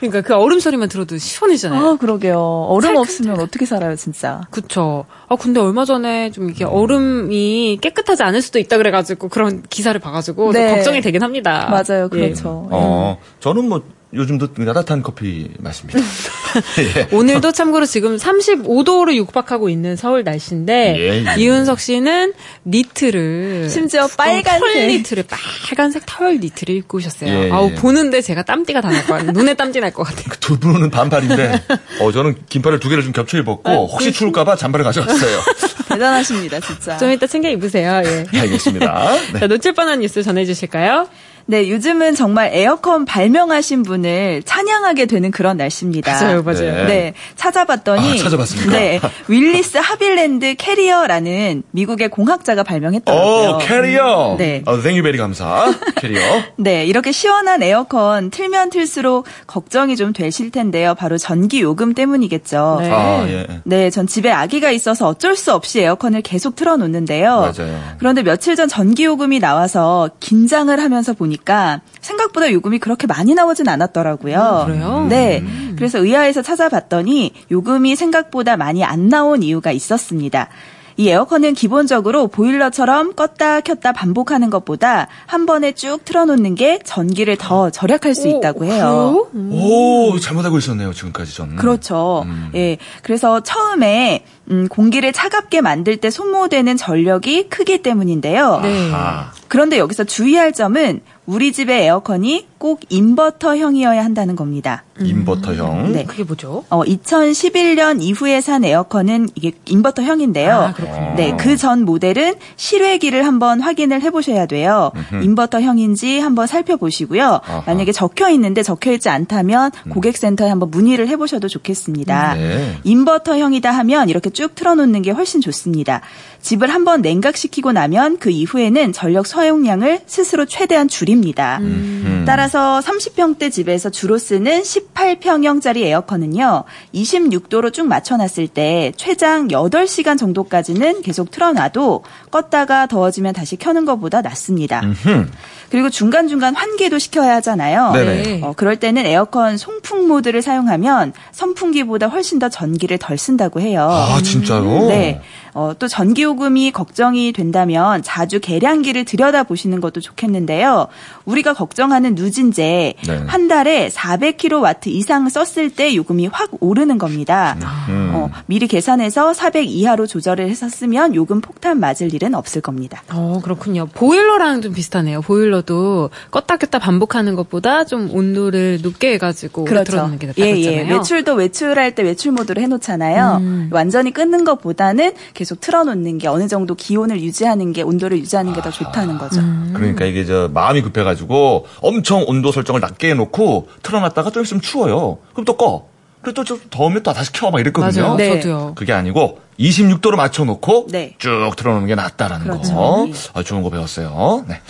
그러니까 0.00 0.20
그 0.20 0.34
얼음 0.34 0.60
소리만 0.60 0.90
들어도 0.90 1.16
시원해지잖아요. 1.16 1.82
아, 1.82 1.96
그러게요. 1.96 2.38
얼음 2.68 2.96
없으면 2.96 3.40
어떻게 3.40 3.64
살아요, 3.64 3.96
진짜. 3.96 4.42
그쵸. 4.50 5.06
아, 5.28 5.36
근데 5.36 5.60
얼마 5.60 5.86
전에 5.86 6.30
좀 6.30 6.50
이게 6.50 6.64
얼음이 6.64 7.78
깨끗하지 7.80 8.22
않을 8.24 8.42
수도 8.42 8.58
있다 8.58 8.76
그래가지고 8.76 9.30
그런 9.30 9.62
기사를 9.62 9.98
봐가지고 9.98 10.52
좀 10.52 10.62
네. 10.62 10.74
걱정이 10.74 11.00
되긴 11.00 11.22
합니다. 11.22 11.68
맞아요, 11.70 12.04
예. 12.04 12.08
그렇죠. 12.08 12.68
어, 12.70 13.18
저는 13.40 13.66
뭐 13.66 13.82
요즘도 14.14 14.52
따뜻한 14.52 15.02
커피 15.02 15.48
마십니다. 15.58 15.98
예. 16.80 17.08
오늘도 17.16 17.52
참고로 17.52 17.86
지금 17.86 18.16
35도로 18.18 19.14
육박하고 19.14 19.70
있는 19.70 19.96
서울 19.96 20.22
날씨인데 20.22 20.96
예, 20.98 21.24
예. 21.26 21.40
이윤석 21.40 21.80
씨는 21.80 22.34
니트를 22.66 23.70
심지어 23.70 24.06
빨간색. 24.08 24.60
털 24.60 24.86
니트를 24.88 25.24
빨간색 25.28 26.02
털 26.04 26.38
니트를 26.40 26.74
입고 26.76 26.98
오셨어요. 26.98 27.30
예, 27.32 27.44
예. 27.46 27.50
아우 27.50 27.72
보는데 27.74 28.20
제가 28.20 28.42
땀띠가 28.42 28.82
다날것 28.82 29.06
같아요. 29.06 29.32
눈에 29.32 29.54
땀띠 29.54 29.80
날 29.80 29.92
것 29.92 30.02
같아요. 30.04 30.24
두 30.40 30.58
분은 30.58 30.90
반팔인데, 30.90 31.62
어, 32.00 32.12
저는 32.12 32.34
긴팔을 32.48 32.80
두 32.80 32.88
개를 32.88 33.02
좀 33.04 33.12
겹쳐 33.12 33.36
입었고, 33.38 33.86
혹시 33.88 34.10
추울까봐 34.12 34.56
잠바를 34.56 34.84
가져왔어요. 34.84 35.40
대단하십니다, 35.88 36.60
진짜. 36.60 36.96
좀 36.96 37.10
이따 37.12 37.26
챙겨 37.26 37.50
입으세요. 37.50 38.00
예. 38.04 38.26
네, 38.32 38.40
알겠습니다. 38.40 39.12
네. 39.34 39.40
자, 39.40 39.46
놓칠 39.46 39.72
뻔한 39.74 40.00
뉴스 40.00 40.22
전해주실까요? 40.22 41.08
네, 41.46 41.68
요즘은 41.68 42.14
정말 42.14 42.50
에어컨 42.52 43.04
발명하신 43.04 43.82
분을 43.82 44.42
찬양하게 44.44 45.06
되는 45.06 45.30
그런 45.30 45.56
날씨입니다. 45.56 46.12
맞아요, 46.12 46.42
맞아요. 46.42 46.74
네. 46.74 46.84
네, 46.86 47.14
찾아봤더니 47.36 48.12
아, 48.12 48.16
찾아봤습니까? 48.22 48.72
네, 48.72 49.00
윌리스 49.28 49.78
하빌랜드 49.78 50.54
캐리어라는 50.56 51.62
미국의 51.70 52.08
공학자가 52.08 52.62
발명했더라고요. 52.62 53.50
오, 53.50 53.58
캐리어. 53.58 54.36
네. 54.38 54.62
어, 54.66 54.80
thank 54.80 54.96
you 54.96 55.05
very 55.05 55.18
감사. 55.18 55.72
캐리어. 55.96 56.20
네, 56.56 56.86
이렇게 56.86 57.12
시원한 57.12 57.62
에어컨 57.62 58.30
틀면 58.30 58.70
틀수록 58.70 59.26
걱정이 59.46 59.96
좀 59.96 60.12
되실 60.12 60.50
텐데요. 60.50 60.94
바로 60.94 61.18
전기 61.18 61.60
요금 61.60 61.94
때문이겠죠. 61.94 62.78
네. 62.80 62.90
아, 62.90 63.26
예. 63.28 63.46
네, 63.64 63.90
전 63.90 64.06
집에 64.06 64.30
아기가 64.30 64.70
있어서 64.70 65.08
어쩔 65.08 65.36
수 65.36 65.52
없이 65.52 65.80
에어컨을 65.80 66.22
계속 66.22 66.56
틀어놓는데요. 66.56 67.52
맞아요. 67.56 67.80
그런데 67.98 68.22
며칠 68.22 68.56
전 68.56 68.68
전기 68.68 69.04
요금이 69.04 69.40
나와서 69.40 70.10
긴장을 70.20 70.78
하면서 70.78 71.12
보니 71.12 71.31
까 71.36 71.80
생각보다 72.00 72.52
요금이 72.52 72.78
그렇게 72.78 73.06
많이 73.06 73.34
나오진 73.34 73.68
않았더라고요. 73.68 74.66
음, 74.66 74.66
그래요? 74.66 75.06
네. 75.08 75.44
그래서 75.76 75.98
의아해서 75.98 76.42
찾아봤더니 76.42 77.32
요금이 77.50 77.96
생각보다 77.96 78.56
많이 78.56 78.84
안 78.84 79.08
나온 79.08 79.42
이유가 79.42 79.72
있었습니다. 79.72 80.48
이 80.96 81.08
에어컨은 81.08 81.54
기본적으로 81.54 82.28
보일러처럼 82.28 83.14
껐다 83.14 83.64
켰다 83.64 83.92
반복하는 83.92 84.50
것보다 84.50 85.08
한 85.26 85.46
번에 85.46 85.72
쭉 85.72 86.04
틀어놓는 86.04 86.54
게 86.54 86.80
전기를 86.84 87.36
더 87.36 87.70
절약할 87.70 88.14
수 88.14 88.28
있다고 88.28 88.66
해요. 88.66 89.26
그래요? 89.32 89.50
오, 89.52 90.18
잘못하고 90.18 90.58
있었네요, 90.58 90.92
지금까지 90.92 91.34
저는. 91.34 91.56
그렇죠. 91.56 92.24
음. 92.26 92.50
예. 92.54 92.76
그래서 93.02 93.40
처음에 93.40 94.24
음, 94.50 94.68
공기를 94.68 95.12
차갑게 95.12 95.60
만들 95.60 95.96
때 95.98 96.10
소모되는 96.10 96.76
전력이 96.76 97.48
크기 97.48 97.82
때문인데요. 97.82 98.60
네. 98.62 98.90
아, 98.92 99.30
그런데 99.48 99.78
여기서 99.78 100.04
주의할 100.04 100.52
점은 100.52 101.00
우리 101.26 101.52
집의 101.52 101.82
에어컨이 101.84 102.48
꼭 102.58 102.80
인버터형이어야 102.88 104.04
한다는 104.04 104.34
겁니다. 104.34 104.82
인버터형. 105.00 105.92
네. 105.92 106.04
그게 106.04 106.24
뭐죠? 106.24 106.64
어, 106.68 106.82
2011년 106.82 108.02
이후에 108.02 108.40
산 108.40 108.64
에어컨은 108.64 109.28
이게 109.36 109.52
인버터형인데요. 109.66 110.52
아, 110.52 110.72
그렇군요. 110.72 111.14
네, 111.16 111.36
그 111.36 111.56
전 111.56 111.84
모델은 111.84 112.34
실외기를 112.56 113.24
한번 113.24 113.60
확인을 113.60 114.02
해보셔야 114.02 114.46
돼요. 114.46 114.90
인버터형인지 115.22 116.18
한번 116.18 116.46
살펴보시고요. 116.48 117.40
아하. 117.44 117.62
만약에 117.66 117.92
적혀 117.92 118.28
있는데 118.30 118.62
적혀 118.64 118.90
있지 118.92 119.08
않다면 119.08 119.70
고객센터에 119.90 120.48
한번 120.48 120.70
문의를 120.70 121.06
해보셔도 121.08 121.46
좋겠습니다. 121.48 122.34
네. 122.34 122.78
인버터형이다 122.84 123.70
하면 123.70 124.08
이렇게 124.08 124.30
쭉 124.32 124.54
틀어놓는 124.54 125.02
게 125.02 125.10
훨씬 125.10 125.40
좋습니다. 125.40 126.00
집을 126.40 126.68
한번 126.70 127.02
냉각시키고 127.02 127.72
나면 127.72 128.18
그 128.18 128.30
이후에는 128.30 128.92
전력 128.92 129.26
사용량을 129.26 130.00
스스로 130.06 130.44
최대한 130.44 130.88
줄입니다. 130.88 131.58
음. 131.60 132.24
따라서 132.26 132.80
30평대 132.80 133.50
집에서 133.50 133.90
주로 133.90 134.18
쓰는 134.18 134.62
18평형짜리 134.62 135.78
에어컨은요, 135.82 136.64
26도로 136.94 137.72
쭉 137.72 137.86
맞춰놨을 137.86 138.48
때 138.48 138.92
최장 138.96 139.48
8시간 139.48 140.18
정도까지는 140.18 141.02
계속 141.02 141.30
틀어놔도 141.30 142.04
껐다가 142.30 142.88
더워지면 142.88 143.34
다시 143.34 143.56
켜는 143.56 143.84
것보다 143.84 144.20
낫습니다. 144.20 144.80
음흠. 144.80 145.30
그리고 145.72 145.88
중간중간 145.88 146.54
환기도 146.54 146.98
시켜야 146.98 147.36
하잖아요. 147.36 147.92
네네. 147.92 148.40
어, 148.42 148.52
그럴 148.54 148.76
때는 148.76 149.06
에어컨 149.06 149.56
송풍 149.56 150.06
모드를 150.06 150.42
사용하면 150.42 151.14
선풍기보다 151.30 152.08
훨씬 152.08 152.38
더 152.38 152.50
전기를 152.50 152.98
덜 152.98 153.16
쓴다고 153.16 153.58
해요. 153.58 153.88
아, 153.90 154.20
진짜요? 154.22 154.88
네. 154.88 155.22
어, 155.54 155.72
또 155.78 155.86
전기요금이 155.86 156.72
걱정이 156.72 157.32
된다면 157.32 158.02
자주 158.02 158.40
계량기를 158.40 159.04
들여다 159.04 159.42
보시는 159.44 159.80
것도 159.80 160.00
좋겠는데요. 160.00 160.88
우리가 161.26 161.52
걱정하는 161.52 162.14
누진제 162.14 162.94
네. 163.06 163.24
한 163.26 163.48
달에 163.48 163.88
400kW 163.88 164.86
이상 164.86 165.28
썼을 165.28 165.70
때 165.70 165.94
요금이 165.94 166.28
확 166.28 166.50
오르는 166.60 166.98
겁니다. 166.98 167.56
음. 167.88 168.12
어, 168.14 168.30
미리 168.46 168.66
계산해서 168.66 169.34
400 169.34 169.66
이하로 169.66 170.06
조절을 170.06 170.48
해서 170.48 170.68
쓰면 170.68 171.14
요금 171.14 171.40
폭탄 171.40 171.78
맞을 171.78 172.14
일은 172.14 172.34
없을 172.34 172.62
겁니다. 172.62 173.02
어, 173.12 173.40
그렇군요. 173.42 173.86
보일러랑 173.86 174.62
좀 174.62 174.72
비슷하네요. 174.72 175.20
보일러도 175.20 176.10
껐다 176.30 176.58
켰다 176.58 176.78
반복하는 176.78 177.34
것보다 177.34 177.84
좀 177.84 178.10
온도를 178.10 178.80
높게 178.82 179.12
해가지고 179.14 179.64
틀어놓는 179.64 180.18
게 180.18 180.26
낫다고 180.28 180.48
예. 180.48 180.56
예. 180.62 180.82
외출도 180.90 181.34
외출할 181.34 181.94
때 181.94 182.02
외출 182.02 182.32
모드로 182.32 182.60
해놓잖아요. 182.62 183.38
음. 183.40 183.68
완전히 183.70 184.12
끊는 184.12 184.44
것보다는 184.44 185.12
계속 185.42 185.60
틀어놓는 185.60 186.18
게 186.18 186.28
어느 186.28 186.46
정도 186.46 186.76
기온을 186.76 187.20
유지하는 187.20 187.72
게 187.72 187.82
온도를 187.82 188.16
유지하는 188.18 188.52
게더 188.52 188.70
좋다는 188.70 189.18
거죠. 189.18 189.40
음. 189.40 189.72
그러니까 189.74 190.04
이게 190.04 190.24
저 190.24 190.48
마음이 190.54 190.82
급해가지고 190.82 191.66
엄청 191.80 192.24
온도 192.28 192.52
설정을 192.52 192.80
낮게 192.80 193.10
해놓고 193.10 193.66
틀어놨다가 193.82 194.30
좀 194.30 194.44
있으면 194.44 194.60
추워요. 194.60 195.18
그럼 195.32 195.44
또 195.44 195.56
꺼. 195.56 195.86
그래 196.22 196.32
또좀 196.32 196.60
더우면 196.70 197.02
또 197.02 197.12
다시 197.12 197.32
켜 197.32 197.50
막 197.50 197.58
이랬거든요. 197.58 198.02
맞아요. 198.02 198.16
네. 198.16 198.40
저도요. 198.40 198.74
그게 198.76 198.92
아니고 198.92 199.40
26도로 199.58 200.14
맞춰놓고 200.14 200.86
네. 200.92 201.16
쭉 201.18 201.50
틀어놓는 201.56 201.88
게 201.88 201.96
낫다라는 201.96 202.46
그렇죠. 202.46 202.72
거. 202.74 203.06
예. 203.08 203.12
아, 203.34 203.42
좋은 203.42 203.64
거 203.64 203.70
배웠어요. 203.70 204.44
네. 204.46 204.60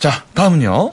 자 0.00 0.24
다음은요. 0.34 0.90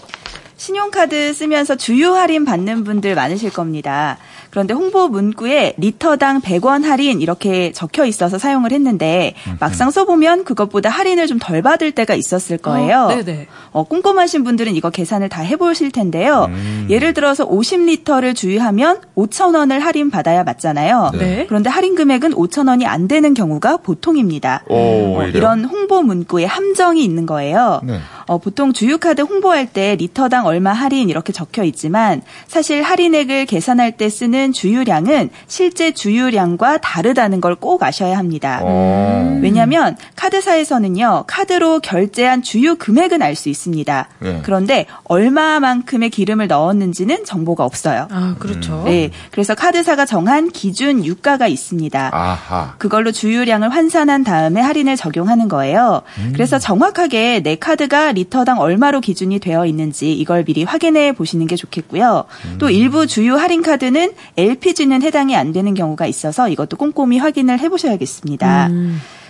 신용카드 0.57 1.33
쓰면서 1.33 1.75
주유 1.75 2.13
할인 2.15 2.45
받는 2.45 2.83
분들 2.83 3.15
많으실 3.15 3.51
겁니다. 3.51 4.17
그런데 4.53 4.75
홍보 4.75 5.07
문구에 5.07 5.74
리터당 5.77 6.39
100원 6.39 6.83
할인 6.83 7.22
이렇게 7.22 7.72
적혀 7.72 8.05
있어서 8.05 8.38
사용을 8.38 8.72
했는데 8.72 9.33
막상 9.60 9.89
써보면 9.89 10.43
그것보다 10.43 10.89
할인을 10.89 11.25
좀 11.27 11.39
덜 11.39 11.63
받을 11.63 11.91
때가 11.91 12.13
있었을 12.13 12.60
거예요. 12.60 13.05
어, 13.05 13.07
네네. 13.15 13.48
어, 13.72 13.83
꼼꼼하신 13.83 14.43
분들은 14.43 14.75
이거 14.75 14.91
계산을 14.91 15.27
다 15.27 15.41
해보실 15.41 15.91
텐데요. 15.91 16.48
예를 16.89 17.13
들어서 17.13 17.50
50리터를 17.50 18.36
주유하면 18.36 19.00
5,000원을 19.17 19.79
할인 19.79 20.12
받아야 20.12 20.43
맞잖아요. 20.43 21.12
네. 21.17 21.45
그런데 21.48 21.69
할인 21.72 21.95
금액은 21.95 22.33
5,000원이 22.33 22.86
안 22.86 23.07
되는 23.07 23.33
경우가 23.33 23.77
보통입니다. 23.77 24.63
오, 24.69 24.75
어. 24.75 25.24
이런 25.33 25.65
홍보 25.65 26.03
문구에 26.03 26.45
함정이 26.45 27.03
있는 27.03 27.25
거예요. 27.25 27.81
네. 27.83 28.00
어, 28.27 28.38
보통 28.38 28.74
주유카드 28.74 29.22
홍보할 29.22 29.65
때 29.68 29.96
리터당 29.96 30.46
얼마 30.46 30.74
할인 30.74 31.10
이렇게 31.10 31.32
적혀 31.34 31.63
있지만 31.63 32.22
사실 32.48 32.84
할인액을 32.84 33.46
계산할 33.46 33.94
때 33.94 34.10
쓰는 34.10 34.51
주유량은 34.53 35.30
실제 35.48 35.92
주유량과 35.94 36.80
다르다는 36.80 37.39
걸 37.42 37.53
꼭 37.63 37.84
아셔야 37.84 38.18
합니다. 38.18 38.60
어. 38.63 39.39
왜냐하면 39.42 39.96
카드사에서는요 40.15 41.25
카드로 41.27 41.80
결제한 41.80 42.42
주유 42.42 42.75
금액은 42.75 43.22
알 43.22 43.36
수 43.36 43.50
있습니다. 43.50 44.08
네. 44.20 44.39
그런데 44.44 44.86
얼마만큼의 45.06 46.10
기름을 46.12 46.48
넣었는지는 46.48 47.25
정보가 47.25 47.65
없어요. 47.65 48.08
아, 48.12 48.36
그렇죠. 48.39 48.84
네, 48.86 49.10
그래서 49.32 49.56
카드사가 49.56 50.06
정한 50.06 50.50
기준 50.51 51.03
유가가 51.03 51.48
있습니다. 51.48 52.10
아하. 52.13 52.75
그걸로 52.77 53.12
주유량을 53.12 53.70
환산한 53.70 54.24
다음에 54.24 54.62
할인을 54.62 54.96
적용하는 54.98 55.48
거예요. 55.48 56.03
그래서 56.34 56.60
정확하게 56.60 57.42
내 57.42 57.56
카드가 57.56 58.12
리터당 58.13 58.60
얼마로 58.60 59.01
기준이 59.01 59.39
되어 59.39 59.65
있는지 59.65 60.13
이걸 60.13 60.43
미리 60.43 60.63
확인해 60.63 61.12
보시는 61.12 61.48
게 61.48 61.55
좋겠고요. 61.55 62.25
또 62.60 62.70
일부 62.70 63.08
주유 63.08 63.36
할인 63.36 63.62
카드는 63.62 64.13
LPG는 64.38 65.01
해당이 65.01 65.36
안 65.36 65.51
되는 65.51 65.74
경우가 65.74 66.05
있어서 66.08 66.50
이것도 66.50 66.77
꼼꼼히 66.77 67.17
확인을 67.17 67.60
해 67.60 67.70
보셔야겠습니다. 67.70 68.70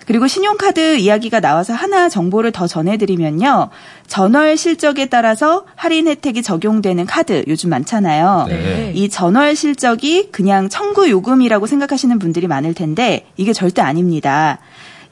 그리고 0.05 0.27
신용카드 0.27 0.97
이야기가 0.97 1.39
나와서 1.39 1.73
하나 1.73 2.09
정보를 2.09 2.51
더 2.51 2.67
전해드리면요. 2.67 3.69
전월 4.07 4.57
실적에 4.57 5.05
따라서 5.05 5.63
할인 5.75 6.07
혜택이 6.07 6.41
적용되는 6.43 7.05
카드 7.05 7.43
요즘 7.47 7.69
많잖아요. 7.69 8.45
네. 8.49 8.91
이 8.95 9.09
전월 9.09 9.55
실적이 9.55 10.29
그냥 10.31 10.69
청구 10.69 11.09
요금이라고 11.09 11.67
생각하시는 11.67 12.19
분들이 12.19 12.47
많을 12.47 12.73
텐데 12.73 13.25
이게 13.37 13.53
절대 13.53 13.81
아닙니다. 13.81 14.59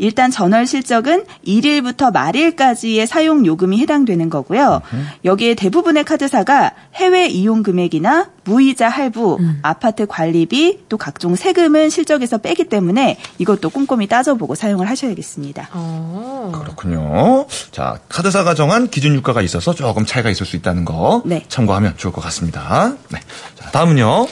일단 0.01 0.31
전월 0.31 0.65
실적은 0.65 1.25
1일부터 1.45 2.11
말일까지의 2.11 3.05
사용 3.05 3.45
요금이 3.45 3.79
해당되는 3.79 4.29
거고요. 4.31 4.81
여기에 5.23 5.53
대부분의 5.53 6.03
카드사가 6.03 6.71
해외 6.95 7.27
이용 7.27 7.61
금액이나 7.61 8.31
무이자 8.43 8.89
할부, 8.89 9.37
아파트 9.61 10.07
관리비, 10.07 10.85
또 10.89 10.97
각종 10.97 11.35
세금은 11.35 11.91
실적에서 11.91 12.39
빼기 12.39 12.65
때문에 12.65 13.17
이것도 13.37 13.69
꼼꼼히 13.69 14.07
따져보고 14.07 14.55
사용을 14.55 14.89
하셔야겠습니다. 14.89 15.69
어. 15.73 16.51
그렇군요. 16.51 17.45
자, 17.71 17.99
카드사가 18.09 18.55
정한 18.55 18.89
기준 18.89 19.13
유가가 19.13 19.43
있어서 19.43 19.75
조금 19.75 20.05
차이가 20.05 20.31
있을 20.31 20.47
수 20.47 20.55
있다는 20.55 20.83
거 20.83 21.21
네. 21.25 21.45
참고하면 21.47 21.93
좋을 21.97 22.11
것 22.11 22.21
같습니다. 22.21 22.95
네. 23.09 23.19
자, 23.55 23.69
다음은요. 23.69 24.27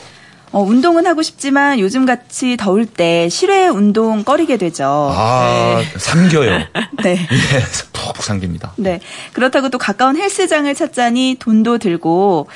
어, 0.51 0.61
운동은 0.61 1.05
하고 1.05 1.21
싶지만 1.21 1.79
요즘 1.79 2.05
같이 2.05 2.57
더울 2.57 2.85
때 2.85 3.29
실외 3.29 3.67
운동 3.67 4.23
꺼리게 4.23 4.57
되죠. 4.57 4.85
아, 5.13 5.81
삼겨요. 5.97 6.59
네. 7.03 7.11
예, 7.11 7.59
푹푹 7.93 8.23
삼깁니다. 8.23 8.73
네. 8.77 8.99
그렇다고 9.33 9.69
또 9.69 9.77
가까운 9.77 10.17
헬스장을 10.17 10.73
찾자니 10.73 11.37
돈도 11.39 11.77
들고 11.77 12.47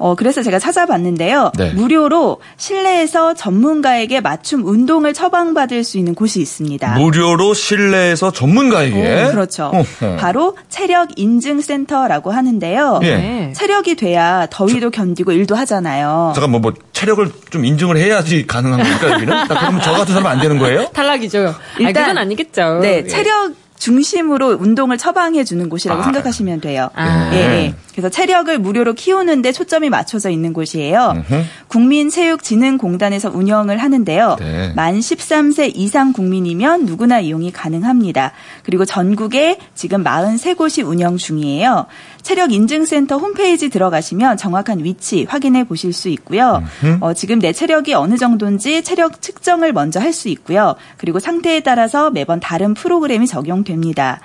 어, 0.00 0.14
그래서 0.14 0.42
제가 0.42 0.58
찾아봤는데요. 0.58 1.52
네. 1.58 1.72
무료로 1.74 2.40
실내에서 2.56 3.34
전문가에게 3.34 4.20
맞춤 4.20 4.66
운동을 4.66 5.12
처방받을 5.12 5.84
수 5.84 5.98
있는 5.98 6.14
곳이 6.14 6.40
있습니다. 6.40 6.98
무료로 6.98 7.52
실내에서 7.54 8.32
전문가에게. 8.32 9.26
오, 9.26 9.30
그렇죠. 9.32 9.70
어허. 9.74 10.16
바로 10.16 10.56
체력 10.70 11.10
인증 11.16 11.60
센터라고 11.60 12.30
하는데요. 12.30 13.00
예. 13.02 13.16
네. 13.16 13.52
체력이 13.54 13.96
돼야 13.96 14.46
더위도 14.50 14.90
견디고 14.90 15.32
일도 15.32 15.54
하잖아요. 15.54 16.32
잠깐 16.34 16.50
뭐, 16.50 16.60
뭐 16.60 16.72
체력을 16.92 17.30
좀 17.50 17.64
인증을 17.66 17.98
해야지 17.98 18.46
가능한 18.46 18.80
겁니까 18.82 19.10
여기는? 19.12 19.34
나 19.34 19.46
그러면 19.46 19.80
저 19.82 19.92
같은 19.92 20.14
사람은 20.14 20.30
안 20.30 20.40
되는 20.40 20.58
거예요? 20.58 20.88
탈락이죠. 20.94 21.38
일단 21.78 21.88
일단- 21.88 22.02
그건 22.04 22.18
아니겠죠. 22.18 22.78
네, 22.80 23.02
예. 23.04 23.06
체력 23.06 23.52
중심으로 23.80 24.58
운동을 24.60 24.98
처방해 24.98 25.42
주는 25.42 25.68
곳이라고 25.68 26.02
아. 26.02 26.04
생각하시면 26.04 26.60
돼요. 26.60 26.90
아. 26.94 27.30
예, 27.32 27.38
예. 27.38 27.74
그래서 27.92 28.08
체력을 28.08 28.56
무료로 28.58 28.92
키우는데 28.92 29.52
초점이 29.52 29.90
맞춰져 29.90 30.30
있는 30.30 30.52
곳이에요. 30.52 31.24
국민체육진흥공단에서 31.68 33.30
운영을 33.30 33.78
하는데요. 33.78 34.36
네. 34.38 34.72
만 34.74 34.98
13세 35.00 35.72
이상 35.74 36.12
국민이면 36.12 36.84
누구나 36.84 37.20
이용이 37.20 37.50
가능합니다. 37.50 38.32
그리고 38.62 38.84
전국에 38.84 39.58
지금 39.74 40.04
43곳이 40.04 40.86
운영 40.86 41.16
중이에요. 41.16 41.86
체력 42.22 42.52
인증센터 42.52 43.16
홈페이지 43.18 43.68
들어가시면 43.68 44.36
정확한 44.36 44.84
위치 44.84 45.24
확인해 45.28 45.64
보실 45.64 45.92
수 45.92 46.08
있고요. 46.10 46.62
어, 47.00 47.14
지금 47.14 47.38
내 47.38 47.52
체력이 47.52 47.94
어느 47.94 48.16
정도인지 48.16 48.82
체력 48.82 49.20
측정을 49.22 49.72
먼저 49.72 49.98
할 50.00 50.10
수 50.10 50.28
있고요. 50.28 50.74
그리고 50.96 51.20
상태에 51.20 51.60
따라서 51.60 52.10
매번 52.10 52.40
다른 52.40 52.74
프로그램이 52.74 53.26
적용됩니다. 53.28 54.20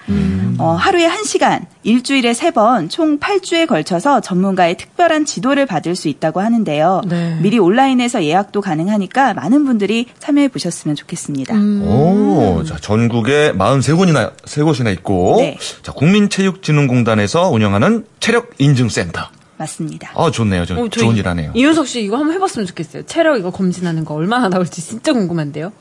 어, 0.60 0.72
하루에 0.72 1.08
1시간, 1.08 1.66
일주일에 1.84 2.32
3번, 2.32 2.90
총 2.90 3.20
8주에 3.20 3.68
걸쳐서 3.68 4.22
전문가의 4.22 4.78
특별한 4.78 5.26
지도를 5.26 5.66
받을 5.66 5.96
수 5.96 6.08
있다고 6.08 6.42
하는데요. 6.42 7.02
네. 7.08 7.38
미리 7.42 7.60
온라인에서 7.60 8.24
예약도 8.24 8.62
가능하니까 8.62 9.34
많은 9.34 9.66
분들이 9.66 10.08
참여해 10.20 10.48
보셨으면 10.50 10.96
좋겠습니다. 10.96 11.54
음. 11.56 11.84
오, 11.84 12.64
자, 12.64 12.78
전국에 12.78 13.54
43곳이나, 13.54 14.34
세 14.46 14.64
곳이나 14.64 14.90
있고. 14.92 15.36
네. 15.40 15.58
자, 15.82 15.92
국민체육진흥공단에서 15.92 17.50
운영하는 17.50 18.06
체력 18.20 18.52
인증센터. 18.58 19.22
맞습니다. 19.58 20.12
아, 20.16 20.32
좋네요. 20.32 20.66
저, 20.66 20.76
어, 20.76 20.90
좋은 20.90 21.16
일 21.16 21.28
하네요. 21.30 21.52
이윤석 21.56 21.88
씨 21.88 22.02
이거 22.02 22.18
한번 22.18 22.36
해봤으면 22.36 22.66
좋겠어요. 22.66 23.04
체력 23.06 23.38
이거 23.38 23.52
검진하는 23.52 24.04
거 24.04 24.14
얼마나 24.14 24.50
나올지 24.50 24.82
진짜 24.82 25.14
궁금한데요. 25.14 25.72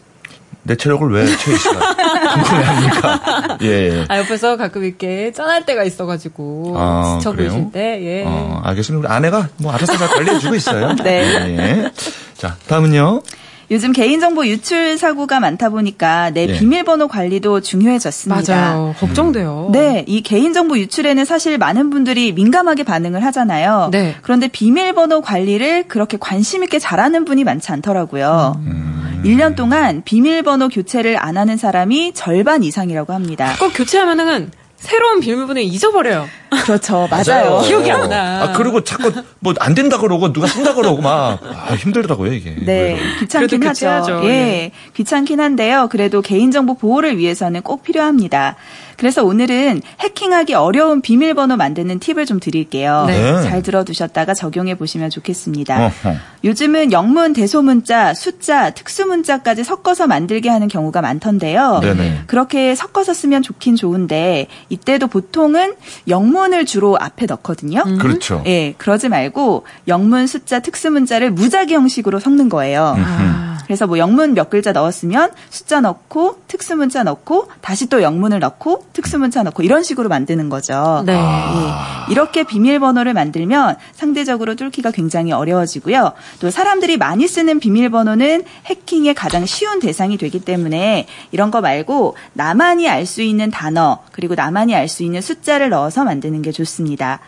내 0.64 0.76
체력을 0.76 1.08
왜 1.10 1.24
최희 1.36 1.56
씨가 1.56 1.94
궁금해 2.34 2.64
합니까? 2.64 3.58
예, 3.62 3.68
예. 3.68 4.04
아 4.08 4.18
옆에서 4.18 4.56
가끔 4.56 4.84
이렇게 4.84 5.32
짠할 5.32 5.64
때가 5.64 5.84
있어가지고 5.84 6.74
아, 6.76 7.18
지쳐 7.18 7.32
그래요? 7.32 7.50
보실 7.50 7.72
때 7.72 8.00
예. 8.02 8.24
어, 8.26 8.60
알겠습니다. 8.64 9.08
우리 9.08 9.14
아내가 9.14 9.48
뭐 9.58 9.72
알아서 9.72 9.96
잘 9.96 10.08
관리해주고 10.08 10.54
있어요. 10.54 10.96
네. 11.04 11.24
예, 11.24 11.58
예. 11.58 11.92
자, 12.36 12.56
다음은요. 12.66 13.22
요즘 13.70 13.92
개인정보 13.92 14.46
유출 14.46 14.98
사고가 14.98 15.40
많다 15.40 15.70
보니까 15.70 16.30
내 16.30 16.46
예. 16.48 16.58
비밀번호 16.58 17.08
관리도 17.08 17.60
중요해졌습니다. 17.60 18.54
맞아요. 18.54 18.94
걱정돼요. 18.98 19.70
네, 19.72 20.04
이 20.06 20.22
개인정보 20.22 20.78
유출에는 20.78 21.24
사실 21.24 21.56
많은 21.56 21.88
분들이 21.90 22.32
민감하게 22.32 22.84
반응을 22.84 23.24
하잖아요. 23.24 23.88
네. 23.90 24.16
그런데 24.20 24.48
비밀번호 24.48 25.22
관리를 25.22 25.84
그렇게 25.88 26.18
관심 26.20 26.62
있게 26.62 26.78
잘하는 26.78 27.24
분이 27.24 27.44
많지 27.44 27.72
않더라고요. 27.72 28.60
음. 28.66 28.93
1년 29.24 29.56
동안 29.56 30.02
비밀번호 30.04 30.68
교체를 30.68 31.16
안 31.18 31.38
하는 31.38 31.56
사람이 31.56 32.12
절반 32.12 32.62
이상이라고 32.62 33.14
합니다. 33.14 33.54
꼭 33.58 33.70
교체하면은 33.70 34.50
새로운 34.76 35.20
비밀번호 35.20 35.62
잊어버려요. 35.62 36.28
그렇죠. 36.64 37.08
맞아요. 37.10 37.60
기억이 37.66 37.90
안 37.90 38.08
나. 38.08 38.42
아, 38.44 38.52
그리고 38.52 38.82
자꾸 38.84 39.12
뭐 39.40 39.54
안 39.60 39.74
된다 39.74 39.98
그러고 39.98 40.32
누가 40.32 40.46
쓴다 40.46 40.74
그러고 40.74 41.00
막 41.00 41.40
아, 41.42 41.74
힘들더라고요, 41.74 42.32
이게. 42.32 42.54
네, 42.64 42.98
귀찮긴 43.20 43.62
하죠. 43.62 43.68
교체하죠. 43.68 44.20
예, 44.24 44.28
예. 44.28 44.70
귀찮긴 44.94 45.40
한데요. 45.40 45.88
그래도 45.90 46.20
개인정보 46.22 46.74
보호를 46.74 47.16
위해서는 47.18 47.62
꼭 47.62 47.82
필요합니다. 47.82 48.56
그래서 48.96 49.24
오늘은 49.24 49.82
해킹하기 50.00 50.54
어려운 50.54 51.00
비밀번호 51.00 51.56
만드는 51.56 51.98
팁을 51.98 52.26
좀 52.26 52.38
드릴게요. 52.38 53.04
네. 53.08 53.42
잘 53.42 53.62
들어두셨다가 53.62 54.34
적용해 54.34 54.76
보시면 54.76 55.10
좋겠습니다. 55.10 55.86
어허. 55.86 56.14
요즘은 56.44 56.92
영문, 56.92 57.32
대소문자, 57.32 58.14
숫자, 58.14 58.70
특수문자까지 58.70 59.64
섞어서 59.64 60.06
만들게 60.06 60.48
하는 60.48 60.68
경우가 60.68 61.00
많던데요. 61.00 61.80
네네. 61.82 62.22
그렇게 62.26 62.74
섞어서 62.74 63.14
쓰면 63.14 63.42
좋긴 63.42 63.74
좋은데 63.76 64.46
이때도 64.68 65.08
보통은 65.08 65.74
영문 66.08 66.43
을 66.52 66.66
주로 66.66 66.96
앞에 67.00 67.26
넣거든요. 67.26 67.82
그렇죠. 67.98 68.42
예, 68.46 68.74
그러지 68.76 69.08
말고 69.08 69.64
영문, 69.88 70.26
숫자, 70.26 70.60
특수 70.60 70.90
문자를 70.90 71.30
무작위 71.30 71.72
형식으로 71.74 72.20
섞는 72.20 72.48
거예요. 72.48 72.94
아. 72.98 73.58
그래서 73.64 73.86
뭐 73.86 73.96
영문 73.96 74.34
몇 74.34 74.50
글자 74.50 74.72
넣었으면 74.72 75.30
숫자 75.48 75.80
넣고 75.80 76.42
특수 76.48 76.76
문자 76.76 77.02
넣고 77.02 77.48
다시 77.62 77.88
또 77.88 78.02
영문을 78.02 78.38
넣고 78.40 78.84
특수 78.92 79.18
문자 79.18 79.42
넣고 79.42 79.62
이런 79.62 79.82
식으로 79.82 80.10
만드는 80.10 80.50
거죠. 80.50 81.02
네. 81.06 81.14
아. 81.16 82.06
예, 82.08 82.12
이렇게 82.12 82.44
비밀번호를 82.44 83.14
만들면 83.14 83.76
상대적으로 83.94 84.54
뚫기가 84.54 84.90
굉장히 84.90 85.32
어려워지고요. 85.32 86.12
또 86.40 86.50
사람들이 86.50 86.98
많이 86.98 87.26
쓰는 87.26 87.58
비밀번호는 87.58 88.44
해킹의 88.66 89.14
가장 89.14 89.46
쉬운 89.46 89.80
대상이 89.80 90.18
되기 90.18 90.40
때문에 90.40 91.06
이런 91.32 91.50
거 91.50 91.62
말고 91.62 92.16
나만이 92.34 92.88
알 92.88 93.04
수 93.06 93.22
있는 93.22 93.50
단어 93.50 93.98
그리고 94.12 94.34
나만이 94.34 94.74
알 94.74 94.88
수 94.88 95.02
있는 95.02 95.20
숫자를 95.20 95.68
넣어서 95.70 96.04
만 96.04 96.20
드는 96.24 96.40
게 96.40 96.52
좋습니다. 96.52 97.20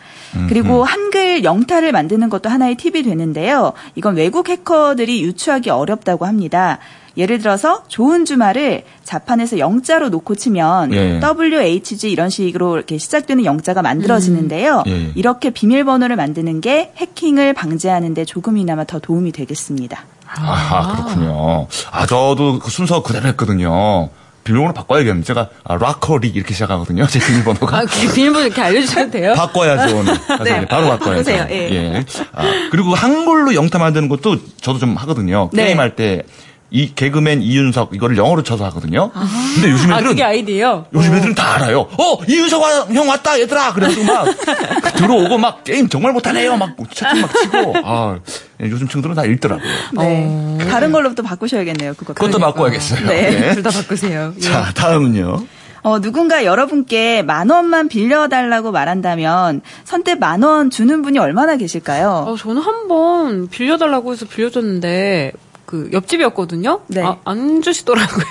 그리고 0.49 0.83
한글 0.83 1.43
영타를 1.43 1.91
만드는 1.91 2.29
것도 2.29 2.49
하나의 2.49 2.75
팁이 2.75 3.03
되는데요. 3.03 3.73
이건 3.95 4.15
외국 4.15 4.49
해커들이 4.49 5.21
유추하기 5.21 5.69
어렵다고 5.69 6.25
합니다. 6.25 6.79
예를 7.15 7.39
들어서 7.39 7.83
좋은 7.87 8.25
주말을 8.25 8.83
자판에서 9.03 9.57
영자로 9.57 10.09
놓고 10.09 10.35
치면 10.35 10.93
예. 10.93 11.19
WHG 11.19 12.11
이런 12.11 12.29
식으로 12.29 12.75
이렇게 12.75 12.99
시작되는 12.99 13.43
영자가 13.43 13.81
만들어지는데요. 13.81 14.83
음. 14.85 14.91
예. 14.91 15.11
이렇게 15.15 15.49
비밀번호를 15.49 16.15
만드는 16.15 16.61
게 16.61 16.91
해킹을 16.97 17.53
방지하는데 17.53 18.23
조금이나마 18.25 18.83
더 18.83 18.99
도움이 18.99 19.31
되겠습니다. 19.31 20.05
아하, 20.27 20.95
그렇군요. 20.95 21.67
아, 21.91 22.05
저도 22.05 22.59
그 22.59 22.69
순서 22.69 23.01
그대로 23.01 23.27
했거든요. 23.29 24.09
비밀번호 24.47 24.73
바꿔야겠는데. 24.73 25.25
제가 25.25 25.49
아, 25.63 25.75
락커리 25.75 26.29
이렇게 26.29 26.53
시작하거든요. 26.53 27.05
제 27.07 27.19
비밀번호가. 27.19 27.77
아, 27.77 27.81
그 27.85 28.13
비밀번호 28.13 28.45
이렇게 28.47 28.61
알려주셔도 28.61 29.11
돼요? 29.11 29.33
바꿔야죠. 29.35 29.97
오늘. 29.97 30.13
네, 30.43 30.65
바로 30.65 30.87
바꿔야죠. 30.89 30.99
바꾸세요. 31.23 31.47
예. 31.51 32.03
아, 32.33 32.43
그리고 32.71 32.95
한글로 32.95 33.53
영타 33.53 33.77
만드는 33.79 34.09
것도 34.09 34.37
저도 34.61 34.79
좀 34.79 34.95
하거든요. 34.95 35.49
네. 35.53 35.65
게임할 35.67 35.95
때. 35.95 36.23
이 36.69 36.93
개그맨 36.93 37.41
이윤석 37.43 37.91
이거를 37.93 38.17
영어로 38.17 38.43
쳐서 38.43 38.65
하거든요. 38.65 39.09
근데 39.55 39.71
요즘 39.71 39.91
아, 39.91 39.95
애들은 39.95 40.11
그게 40.11 40.23
아이디예요? 40.23 40.85
요즘 40.93 41.15
애들은 41.15 41.33
다 41.35 41.55
알아요. 41.55 41.87
어 41.97 42.17
이윤석 42.27 42.61
와- 42.61 42.85
형 42.91 43.07
왔다 43.07 43.39
얘들아. 43.39 43.71
그래서 43.73 44.03
막 44.03 44.25
들어오고 44.95 45.37
막 45.37 45.63
게임 45.63 45.87
정말 45.87 46.11
못하네요. 46.11 46.57
막 46.57 46.75
채팅 46.93 47.21
막 47.21 47.33
치고. 47.33 47.73
아 47.85 48.19
요즘 48.59 48.87
친구들은 48.87 49.15
다 49.15 49.23
읽더라고요. 49.23 49.67
네. 49.97 50.57
다른 50.69 50.91
걸로 50.91 51.15
또 51.15 51.23
바꾸셔야겠네요. 51.23 51.93
그거. 51.95 52.13
그것도 52.13 52.37
바꿔야겠어요. 52.39 53.07
네. 53.07 53.29
네. 53.39 53.53
둘 53.55 53.63
다 53.63 53.69
바꾸세요. 53.69 54.33
예. 54.35 54.41
자 54.41 54.71
다음은요. 54.75 55.45
어, 55.83 56.01
누군가 56.01 56.43
여러분께 56.43 57.21
만 57.21 57.49
원만 57.49 57.87
빌려달라고 57.87 58.71
말한다면 58.73 59.61
선뜻 59.85 60.17
만 60.19 60.43
원 60.43 60.69
주는 60.69 61.01
분이 61.01 61.17
얼마나 61.19 61.55
계실까요? 61.55 62.25
어, 62.27 62.35
저는 62.35 62.61
한 62.61 62.87
번 62.89 63.47
빌려달라고 63.49 64.11
해서 64.11 64.25
빌려줬는데, 64.25 65.31
그, 65.67 65.89
옆집이었거든요? 65.91 66.79
네. 66.87 67.03
아, 67.03 67.17
안 67.25 67.61
주시더라고요. 67.61 68.25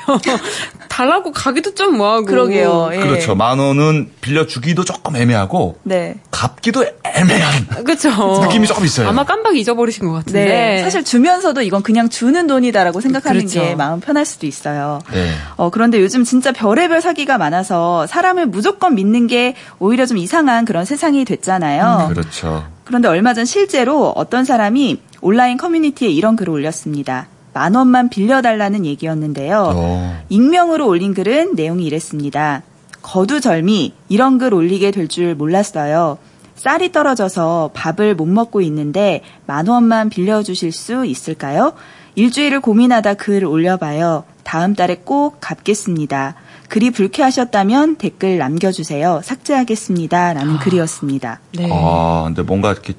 달라고 0.88 1.32
가기도 1.32 1.74
좀 1.74 1.98
뭐하고. 1.98 2.24
그러게요. 2.24 2.88
예. 2.94 2.96
그렇죠. 2.96 3.34
만 3.34 3.58
원은 3.58 4.10
빌려 4.22 4.46
주기도 4.46 4.84
조금 4.84 5.16
애매하고 5.16 5.78
네. 5.82 6.16
갚기도 6.30 6.86
애매한 7.04 7.84
그쵸. 7.84 8.08
느낌이 8.42 8.66
조금 8.66 8.86
있어요. 8.86 9.08
아마 9.08 9.24
깜빡 9.24 9.54
잊어버리신 9.54 10.06
것 10.06 10.12
같은데. 10.12 10.44
네. 10.46 10.82
사실 10.82 11.04
주면서도 11.04 11.60
이건 11.60 11.82
그냥 11.82 12.08
주는 12.08 12.46
돈이다라고 12.46 13.02
생각하는 13.02 13.40
그렇죠. 13.40 13.60
게 13.60 13.74
마음 13.74 14.00
편할 14.00 14.24
수도 14.24 14.46
있어요. 14.46 15.00
네. 15.12 15.30
어, 15.56 15.68
그런데 15.68 16.00
요즘 16.00 16.24
진짜 16.24 16.52
별의별 16.52 17.02
사기가 17.02 17.36
많아서 17.36 18.06
사람을 18.06 18.46
무조건 18.46 18.94
믿는 18.94 19.26
게 19.26 19.54
오히려 19.78 20.06
좀 20.06 20.16
이상한 20.16 20.64
그런 20.64 20.86
세상이 20.86 21.26
됐잖아요. 21.26 22.08
그렇죠. 22.08 22.64
그런데 22.86 23.08
얼마 23.08 23.34
전 23.34 23.44
실제로 23.44 24.10
어떤 24.16 24.44
사람이 24.44 25.00
온라인 25.26 25.56
커뮤니티에 25.56 26.08
이런 26.08 26.36
글을 26.36 26.52
올렸습니다. 26.52 27.26
만 27.52 27.74
원만 27.74 28.08
빌려달라는 28.08 28.86
얘기였는데요. 28.86 29.72
어. 29.74 30.22
익명으로 30.28 30.86
올린 30.86 31.14
글은 31.14 31.56
내용이 31.56 31.84
이랬습니다. 31.84 32.62
거두절미 33.02 33.92
이런 34.08 34.38
글 34.38 34.54
올리게 34.54 34.92
될 34.92 35.08
줄 35.08 35.34
몰랐어요. 35.34 36.18
쌀이 36.54 36.92
떨어져서 36.92 37.70
밥을 37.74 38.14
못 38.14 38.26
먹고 38.26 38.60
있는데 38.60 39.22
만 39.46 39.66
원만 39.66 40.10
빌려주실 40.10 40.70
수 40.70 41.04
있을까요? 41.04 41.72
일주일을 42.14 42.60
고민하다 42.60 43.14
글 43.14 43.44
올려봐요. 43.44 44.22
다음 44.44 44.76
달에 44.76 45.00
꼭 45.02 45.38
갚겠습니다. 45.40 46.36
글이 46.68 46.92
불쾌하셨다면 46.92 47.96
댓글 47.96 48.38
남겨주세요. 48.38 49.22
삭제하겠습니다. 49.24 50.34
라는 50.34 50.58
글이었습니다. 50.58 51.40
네. 51.58 51.68
아, 51.72 52.22
근데 52.26 52.42
뭔가 52.42 52.70
이렇게 52.70 52.94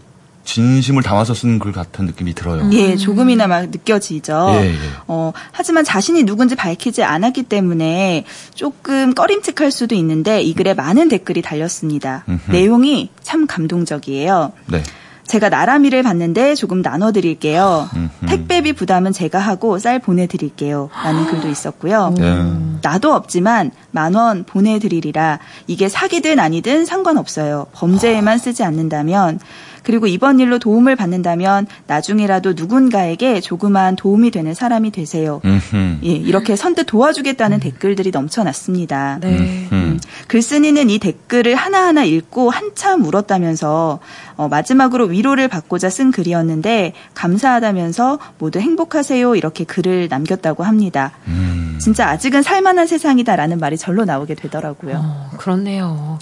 진심을 0.47 1.03
담아서 1.03 1.33
쓴 1.33 1.59
글 1.59 1.73
같은 1.73 2.05
느낌이 2.05 2.33
들어요. 2.33 2.69
예, 2.71 2.95
조금이나마 2.95 3.61
느껴지죠. 3.63 4.51
예, 4.53 4.69
예. 4.71 4.75
어, 5.07 5.33
하지만 5.51 5.83
자신이 5.83 6.23
누군지 6.23 6.55
밝히지 6.55 7.03
않았기 7.03 7.43
때문에 7.43 8.23
조금 8.55 9.13
꺼림칙할 9.13 9.71
수도 9.71 9.93
있는데 9.95 10.41
이 10.41 10.53
글에 10.53 10.73
많은 10.73 11.09
댓글이 11.09 11.41
달렸습니다. 11.41 12.23
음흠. 12.29 12.51
내용이 12.51 13.09
참 13.21 13.45
감동적이에요. 13.45 14.53
네. 14.67 14.83
제가 15.25 15.49
나라미를 15.49 16.03
받는데 16.03 16.55
조금 16.55 16.81
나눠드릴게요. 16.81 17.89
음흠. 17.93 18.25
택배비 18.29 18.71
부담은 18.71 19.11
제가 19.11 19.39
하고 19.39 19.77
쌀 19.79 19.99
보내드릴게요. 19.99 20.89
라는 21.03 21.25
글도 21.25 21.49
있었고요. 21.49 22.13
네. 22.17 22.43
나도 22.81 23.13
없지만 23.13 23.71
만 23.91 24.15
원 24.15 24.45
보내드리리라. 24.45 25.39
이게 25.67 25.89
사기든 25.89 26.39
아니든 26.39 26.85
상관없어요. 26.85 27.65
범죄에만 27.73 28.37
쓰지 28.37 28.63
않는다면. 28.63 29.39
그리고 29.87 30.05
이번 30.05 30.41
일로 30.41 30.59
도움을 30.59 30.97
받는다면 30.97 31.65
나중에라도 31.87 32.51
누군가에게 32.57 33.39
조그마한 33.39 33.95
도움이 33.95 34.31
되는 34.31 34.53
사람이 34.53 34.91
되세요. 34.91 35.39
음흠. 35.45 35.99
예, 36.03 36.09
이렇게 36.09 36.57
선뜻 36.57 36.87
도와주겠다는 36.87 37.61
댓글들이 37.61 38.11
넘쳐났습니다. 38.11 39.19
네. 39.21 39.69
음. 39.71 39.97
글쓴이는 40.27 40.89
이 40.89 40.99
댓글을 40.99 41.55
하나하나 41.55 42.03
읽고 42.03 42.49
한참 42.49 43.05
울었다면서 43.05 43.99
어, 44.35 44.47
마지막으로 44.49 45.05
위로를 45.05 45.47
받고자 45.47 45.89
쓴 45.89 46.11
글이었는데 46.11 46.91
감사하다면서 47.13 48.19
모두 48.39 48.59
행복하세요 48.59 49.37
이렇게 49.37 49.63
글을 49.63 50.09
남겼다고 50.09 50.65
합니다. 50.65 51.13
음. 51.27 51.77
진짜 51.79 52.09
아직은 52.09 52.41
살만한 52.41 52.87
세상이다라는 52.87 53.59
말이 53.59 53.77
절로 53.77 54.03
나오게 54.03 54.35
되더라고요. 54.35 54.95
어, 55.01 55.29
그렇네요. 55.37 56.19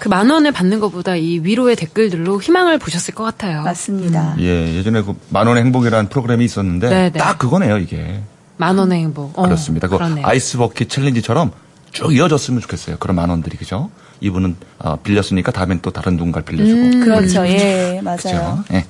그 0.00 0.08
만 0.14 0.30
원을 0.30 0.52
받는 0.52 0.80
것보다 0.80 1.16
이 1.16 1.40
위로의 1.42 1.76
댓글들로 1.76 2.40
희망을 2.40 2.78
보셨 2.78 3.03
을 3.12 3.14
것 3.14 3.24
같아요. 3.24 3.62
맞습니다. 3.62 4.34
예, 4.38 4.74
예전에 4.76 5.02
그 5.02 5.14
만원의 5.30 5.62
행복이라는 5.64 6.08
프로그램이 6.08 6.44
있었는데 6.44 6.88
네, 6.88 7.10
네. 7.10 7.18
딱 7.18 7.38
그거네요, 7.38 7.78
이게. 7.78 8.20
만 8.56 8.78
원의 8.78 9.00
행복. 9.00 9.38
어, 9.38 9.42
그렇습니다. 9.42 9.88
그. 9.88 9.98
아이스 10.22 10.58
버킷 10.58 10.88
챌린지처럼 10.88 11.50
쭉 11.92 12.14
이어졌으면 12.14 12.60
좋겠어요. 12.60 12.96
그런 12.98 13.16
만원들이 13.16 13.56
그죠? 13.56 13.90
이분은 14.20 14.56
어, 14.78 14.96
빌렸으니까 15.02 15.52
다음엔 15.52 15.80
또 15.82 15.90
다른 15.90 16.16
누군가를 16.16 16.44
빌려주고. 16.44 16.80
음, 16.80 17.04
그렇죠. 17.04 17.46
예, 17.46 18.00
맞아요. 18.02 18.16
그죠? 18.16 18.64
예. 18.72 18.84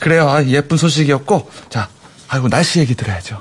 그래요. 0.00 0.28
아, 0.28 0.44
예쁜 0.44 0.76
소식이었고 0.76 1.48
자, 1.70 1.88
아이고 2.28 2.48
날씨 2.48 2.80
얘기 2.80 2.94
들어야죠. 2.94 3.38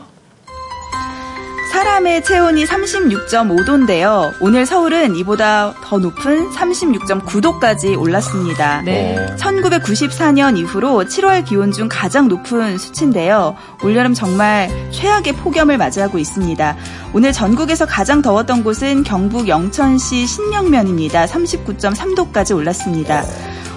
사람의 2.03 2.23
체온이 2.23 2.65
36.5도인데요. 2.65 4.33
오늘 4.41 4.65
서울은 4.65 5.15
이보다 5.15 5.73
더 5.83 5.97
높은 5.97 6.49
36.9도까지 6.51 7.99
올랐습니다. 7.99 8.81
네. 8.81 9.17
어, 9.17 9.35
1994년 9.37 10.57
이후로 10.57 11.05
7월 11.05 11.45
기온 11.45 11.71
중 11.71 11.87
가장 11.89 12.27
높은 12.27 12.77
수치인데요. 12.77 13.55
올여름 13.83 14.13
정말 14.13 14.69
최악의 14.91 15.33
폭염을 15.37 15.77
맞이하고 15.77 16.19
있습니다. 16.19 16.75
오늘 17.13 17.31
전국에서 17.31 17.85
가장 17.85 18.21
더웠던 18.21 18.63
곳은 18.63 19.03
경북 19.03 19.47
영천시 19.47 20.27
신명면입니다. 20.27 21.25
39.3도까지 21.25 22.55
올랐습니다. 22.55 23.23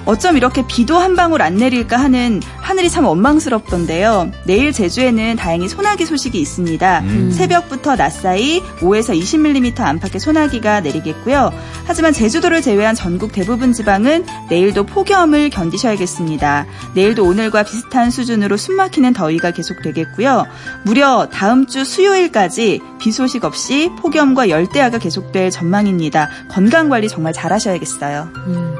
어쩜 0.07 0.37
이렇게 0.37 0.65
비도 0.67 0.99
한 0.99 1.17
방울 1.17 1.43
안 1.43 1.57
내릴까 1.57 1.97
하는 1.97 2.41
하늘이 2.61 2.89
참 2.89 3.05
원망스럽던데요. 3.07 4.31
내일 4.45 4.73
제주에는 4.73 5.35
다행히 5.37 5.69
소나기 5.69 6.07
소식이 6.07 6.41
있습니다. 6.41 7.01
음. 7.01 7.31
새벽부터 7.33 7.97
낮 7.97 8.11
사이 8.11 8.61
5에서 8.79 9.21
20mm 9.21 9.81
안팎의 9.81 10.21
소나기가 10.21 10.81
내리겠고요. 10.81 11.53
하지만 11.85 12.13
제주도를 12.13 12.63
제외한 12.63 12.95
전국 12.95 13.33
대부분 13.33 13.73
지방은 13.73 14.25
내일도 14.49 14.85
폭염을 14.85 15.51
견디셔야겠습니다. 15.51 16.67
내일도 16.95 17.25
오늘과 17.25 17.65
비슷한 17.65 18.11
수준으로 18.11 18.57
숨막히는 18.57 19.13
더위가 19.13 19.51
계속되겠고요. 19.51 20.47
무려 20.85 21.29
다음 21.33 21.67
주 21.67 21.85
수요일까지 21.85 22.81
비 23.01 23.11
소식 23.11 23.45
없이 23.45 23.91
폭염과 23.99 24.49
열대야가 24.51 24.99
계속될 24.99 25.51
전망입니다. 25.51 26.29
건강 26.49 26.89
관리 26.89 27.09
정말 27.09 27.33
잘하셔야겠어요. 27.33 28.29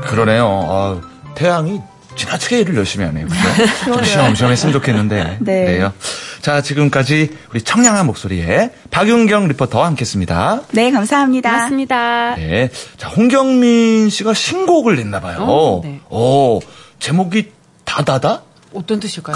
그러네요. 0.03 0.47
아, 0.47 1.16
태양이 1.37 1.81
지나치게 2.17 2.61
일을 2.61 2.77
열심히 2.77 3.05
하네요. 3.05 3.27
그죠? 3.27 3.85
좀 3.95 4.05
시험시험 4.05 4.51
했으면 4.51 4.73
좋겠는데. 4.73 5.39
네. 5.45 5.81
요 5.81 5.93
자, 6.41 6.63
지금까지 6.63 7.37
우리 7.51 7.63
청량한 7.63 8.07
목소리에 8.07 8.71
박윤경 8.91 9.49
리포터와 9.49 9.87
함께 9.87 10.01
했습니다. 10.01 10.63
네, 10.73 10.91
감사합니다. 10.91 11.53
맞습니다. 11.53 12.35
네. 12.37 12.71
자, 12.97 13.09
홍경민 13.09 14.09
씨가 14.11 14.33
신곡을 14.33 14.97
냈나 14.97 15.21
봐요. 15.21 15.39
어, 15.41 15.81
네. 15.85 16.01
오, 16.09 16.61
제목이 16.99 17.53
다다다? 17.85 18.43
어떤 18.73 18.99
뜻일까요? 18.99 19.35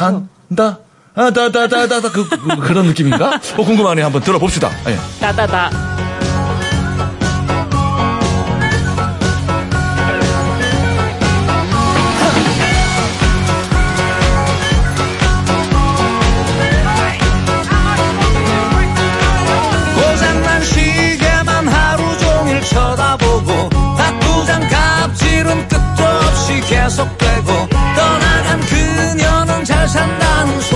간다? 0.48 0.78
아, 1.14 1.30
다다다다다 1.30 2.10
그, 2.12 2.28
그, 2.28 2.56
그런 2.60 2.86
느낌인가? 2.86 3.40
어, 3.56 3.64
궁금하네요. 3.64 4.06
한번 4.06 4.22
들어봅시다. 4.22 4.70
예. 4.88 4.96
나다다. 5.20 5.89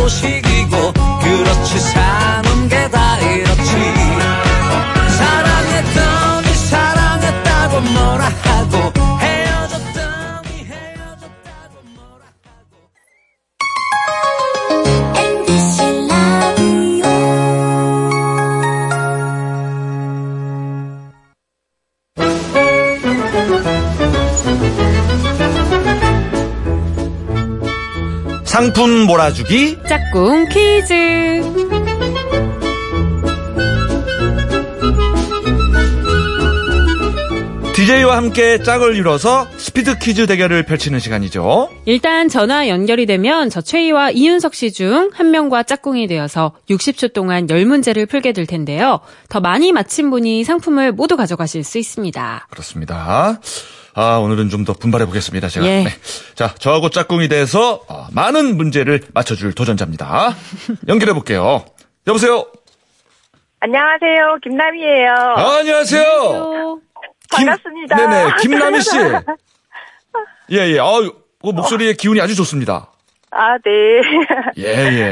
산 0.09 0.54
상품 28.65 29.05
몰아주기. 29.07 29.77
짝꿍 29.87 30.49
퀴즈. 30.49 30.95
DJ와 37.75 38.17
함께 38.17 38.63
짝을 38.63 38.95
이뤄서 38.95 39.49
스피드 39.57 39.99
퀴즈 39.99 40.27
대결을 40.29 40.63
펼치는 40.65 41.01
시간이죠. 41.01 41.69
일단 41.87 42.29
전화 42.29 42.69
연결이 42.69 43.05
되면 43.05 43.51
저 43.51 43.61
최희와 43.61 44.11
이윤석 44.13 44.55
씨 44.55 44.71
중 44.73 45.11
한 45.13 45.31
명과 45.33 45.65
짝꿍이 45.65 46.07
되어서 46.07 46.53
60초 46.71 47.13
동안 47.13 47.47
10문제를 47.49 48.09
풀게 48.09 48.33
될 48.33 48.47
텐데요. 48.47 49.01
더 49.29 49.41
많이 49.41 49.73
맞힌 49.73 50.11
분이 50.11 50.45
상품을 50.45 50.93
모두 50.93 51.17
가져가실 51.17 51.65
수 51.65 51.79
있습니다. 51.79 52.47
그렇습니다. 52.49 53.41
아, 53.97 54.17
오늘은 54.19 54.49
좀 54.49 54.65
더 54.65 54.73
분발해 54.73 55.07
보겠습니다, 55.07 55.49
제가. 55.49 55.67
예. 55.67 55.85
네. 55.85 55.91
자, 56.35 56.55
저하고 56.59 56.89
짝꿍이 56.89 57.29
돼서 57.29 57.83
어, 57.89 58.07
많은 58.13 58.57
문제를 58.57 59.01
맞춰줄 59.13 59.53
도전자입니다. 59.53 60.35
연결해 60.89 61.13
볼게요. 61.13 61.65
여보세요? 62.07 62.47
안녕하세요. 63.61 64.39
김남이에요. 64.43 65.11
아, 65.37 65.57
안녕하세요. 65.59 66.81
김- 67.37 67.47
반갑습니다. 67.47 67.97
네네, 67.97 68.31
김남희 68.43 68.81
씨. 68.81 68.91
예, 70.53 70.57
예. 70.73 70.79
아유, 70.79 71.15
그 71.43 71.49
목소리의 71.51 71.95
기운이 71.97 72.21
아주 72.21 72.35
좋습니다. 72.35 72.91
아, 73.31 73.57
네. 73.59 73.71
예, 74.59 74.65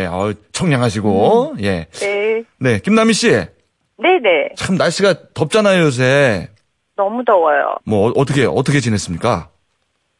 예. 0.02 0.06
아유, 0.10 0.34
청량하시고, 0.52 1.56
예. 1.60 1.86
네. 1.92 2.42
네, 2.58 2.78
김남희 2.80 3.12
씨. 3.12 3.28
네네. 3.30 4.54
참 4.56 4.76
날씨가 4.76 5.14
덥잖아요, 5.34 5.82
요새. 5.82 6.48
너무 7.02 7.24
더워요. 7.24 7.76
뭐, 7.84 8.08
어- 8.08 8.12
어떻게, 8.16 8.46
어떻게 8.46 8.78
지냈습니까? 8.80 9.48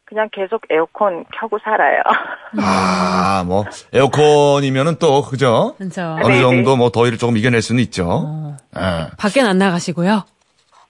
그냥 0.05 0.29
계속 0.33 0.61
에어컨 0.69 1.25
켜고 1.39 1.59
살아요. 1.63 2.03
아, 2.61 3.45
뭐, 3.47 3.65
에어컨이면은 3.95 4.97
또, 4.99 5.23
그죠? 5.23 5.75
그렇죠. 5.79 6.03
어느 6.23 6.25
네네. 6.35 6.41
정도 6.41 6.77
뭐 6.77 6.91
더위를 6.91 7.17
조금 7.19 7.37
이겨낼 7.37 7.63
수는 7.63 7.81
있죠. 7.85 8.09
어, 8.11 8.57
예. 8.77 9.09
밖엔 9.17 9.47
안 9.47 9.59
나가시고요. 9.59 10.25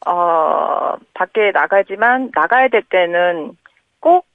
어, 0.07 0.95
밖에 1.15 1.53
나가지만 1.53 2.31
나가야 2.35 2.69
될 2.69 2.83
때는 2.91 3.53
꼭 4.01 4.27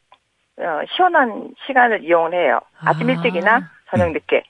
어, 0.60 0.64
시원한 0.96 1.50
시간을 1.66 2.06
이용을 2.06 2.34
해요. 2.34 2.60
아침 2.80 3.10
아. 3.10 3.14
일찍이나 3.14 3.70
저녁 3.92 4.12
늦게 4.14 4.44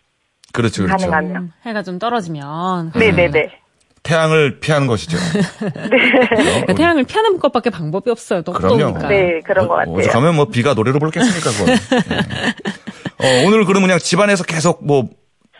그렇죠, 0.54 0.84
그렇죠. 0.86 1.10
가능하면. 1.10 1.36
음, 1.43 1.54
해가 1.65 1.82
좀 1.84 1.98
떨어지면. 2.00 2.91
네네네. 2.96 3.60
태양을 4.08 4.60
피하는 4.62 4.88
것이죠. 4.88 5.17
그러니까 5.60 6.74
태양을 6.74 7.04
피하는 7.04 7.39
것밖에 7.39 7.70
방법이 7.70 8.10
없어요. 8.10 8.41
너무 8.41 8.58
그럼요. 8.58 8.78
더우니까. 8.80 9.08
네, 9.10 9.41
그런 9.41 9.67
것 9.67 9.76
같아요. 9.76 9.96
오죽하면 9.96 10.36
뭐 10.36 10.46
비가 10.46 10.74
노래로 10.74 10.98
부르겠습니까, 11.00 11.50
그거. 11.52 11.72
예. 11.72 13.41
어, 13.43 13.48
오늘 13.48 13.65
그러면 13.65 13.88
그냥 13.88 14.00
집안에서 14.00 14.46
계속 14.46 14.86
뭐, 14.86 15.10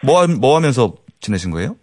뭐, 0.02 0.22
하- 0.22 0.28
뭐 0.28 0.56
하면서 0.56 0.94
지내신 1.20 1.52
거예요? 1.52 1.76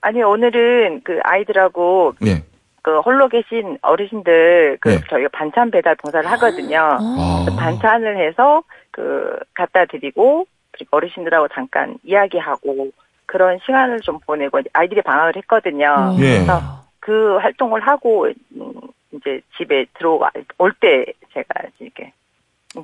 아니, 0.00 0.20
오늘은 0.20 1.02
그 1.04 1.20
아이들하고 1.22 2.14
예. 2.26 2.42
그 2.82 2.98
홀로 3.00 3.28
계신 3.28 3.78
어르신들 3.82 4.78
그 4.80 4.88
네. 4.88 5.00
저희가 5.10 5.28
반찬 5.32 5.70
배달 5.70 5.94
봉사를 5.96 6.28
하거든요. 6.32 6.78
아. 6.98 7.44
그 7.46 7.54
반찬을 7.54 8.26
해서 8.26 8.62
그 8.90 9.36
갖다 9.54 9.84
드리고 9.84 10.46
그리고 10.72 10.96
어르신들하고 10.96 11.48
잠깐 11.54 11.96
이야기하고 12.02 12.88
그런 13.30 13.60
시간을 13.64 14.00
좀 14.00 14.18
보내고 14.26 14.60
아이들이 14.72 15.02
방학을 15.02 15.36
했거든요. 15.36 16.16
예. 16.18 16.38
그래서 16.38 16.82
그 16.98 17.36
활동을 17.36 17.80
하고 17.86 18.26
음, 18.26 18.72
이제 19.12 19.40
집에 19.56 19.86
들어올 19.96 20.72
때 20.80 21.04
제가 21.32 21.46
이렇게 21.78 22.12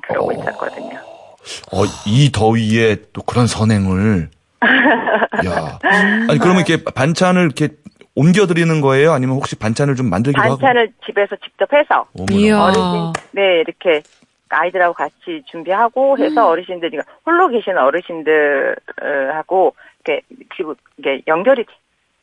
그러고 0.01 0.31
있었거든요. 0.31 0.99
어, 1.73 1.83
이 2.05 2.31
더위에 2.31 2.95
또 3.11 3.21
그런 3.23 3.45
선행을. 3.45 4.29
야. 5.45 5.79
아니, 6.29 6.39
그러면 6.39 6.63
이렇게 6.65 6.81
반찬을 6.83 7.43
이렇게 7.43 7.75
옮겨드리는 8.15 8.79
거예요? 8.79 9.11
아니면 9.11 9.35
혹시 9.35 9.57
반찬을 9.57 9.95
좀 9.95 10.09
만들기도 10.09 10.41
하고? 10.41 10.55
반찬을 10.57 10.93
집에서 11.05 11.35
직접 11.43 11.73
해서. 11.73 12.05
어르신 12.17 13.13
네 13.31 13.59
이렇게 13.59 14.01
아이들하고 14.49 14.93
같이 14.93 15.43
준비하고 15.51 16.17
해서 16.17 16.47
어르신들이 16.47 16.99
홀로 17.25 17.49
계신 17.49 17.77
어르신들하고 17.77 19.75
이렇게 20.07 20.21
그리고 20.49 20.75
이게 20.97 21.21
연결이 21.27 21.65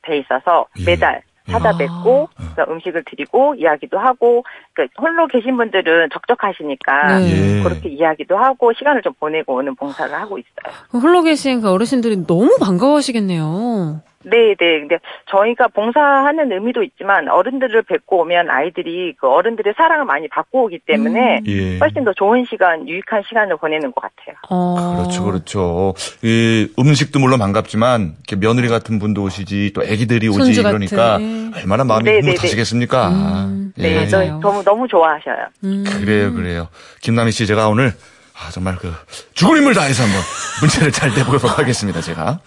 돼 0.03 0.19
있어서 0.19 0.67
예. 0.81 0.85
매달 0.85 1.23
찾아뵙고 1.51 2.29
그래서 2.35 2.73
음식을 2.73 3.05
드리고 3.05 3.55
이야기도 3.57 3.99
하고 3.99 4.45
그러니까 4.73 5.01
홀로 5.01 5.27
계신 5.27 5.57
분들은 5.59 6.09
적적하시니까 6.13 7.19
네. 7.19 7.59
예. 7.59 7.63
그렇게 7.63 7.91
이야기도 7.91 8.37
하고 8.37 8.73
시간을 8.73 9.03
좀 9.03 9.13
보내고 9.21 9.57
오는 9.57 9.75
봉사를 9.75 10.13
하고 10.15 10.39
있어요. 10.39 10.75
홀로 10.93 11.23
계신 11.23 11.61
그 11.61 11.71
어르신들이 11.71 12.27
너무 12.27 12.57
반가워하시겠네요. 12.61 14.01
네, 14.25 14.55
네. 14.59 14.81
근데 14.81 14.99
저희가 15.27 15.69
봉사하는 15.69 16.51
의미도 16.53 16.83
있지만 16.83 17.29
어른들을 17.29 17.83
뵙고 17.83 18.21
오면 18.21 18.51
아이들이 18.51 19.15
그 19.19 19.29
어른들의 19.29 19.75
사랑을 19.77 20.05
많이 20.05 20.29
받고 20.29 20.65
오기 20.65 20.81
때문에 20.87 21.41
예. 21.47 21.79
훨씬 21.79 22.05
더 22.05 22.13
좋은 22.13 22.45
시간, 22.49 22.89
유익한 22.89 23.23
시간을 23.29 23.57
보내는 23.57 23.93
것 23.93 24.01
같아요. 24.01 24.37
어. 24.51 24.97
그렇죠, 24.97 25.25
그렇죠. 25.25 25.95
이 26.23 26.69
음식도 26.79 27.19
물론 27.19 27.39
반갑지만 27.39 28.17
이렇게 28.29 28.37
며느리 28.37 28.69
같은 28.69 28.99
분도 28.99 29.23
오시지 29.23 29.73
또 29.75 29.83
애기들이 29.85 30.29
오지 30.29 30.63
그러니까 30.63 31.19
예. 31.21 31.51
얼마나 31.61 31.85
마음이 31.85 32.05
네, 32.05 32.21
네, 32.21 32.21
흐뭇하시겠습니까? 32.21 33.09
음, 33.09 33.73
예. 33.79 33.83
네, 33.83 33.95
맞아요. 33.95 34.09
저희 34.09 34.29
너무 34.41 34.65
너무 34.65 34.89
좋아하셔요. 34.89 35.47
음. 35.65 35.85
그래요, 35.85 36.33
그래요. 36.33 36.69
김남희 37.03 37.31
씨 37.31 37.47
제가 37.47 37.69
오늘 37.69 37.93
아, 38.37 38.51
정말 38.51 38.77
그 38.77 38.93
죽을 39.33 39.59
힘을 39.59 39.75
다해서 39.75 40.03
한번 40.03 40.21
문제를 40.61 40.91
잘 40.93 41.11
내보도록 41.15 41.59
하겠습니다, 41.59 42.01
제가. 42.01 42.41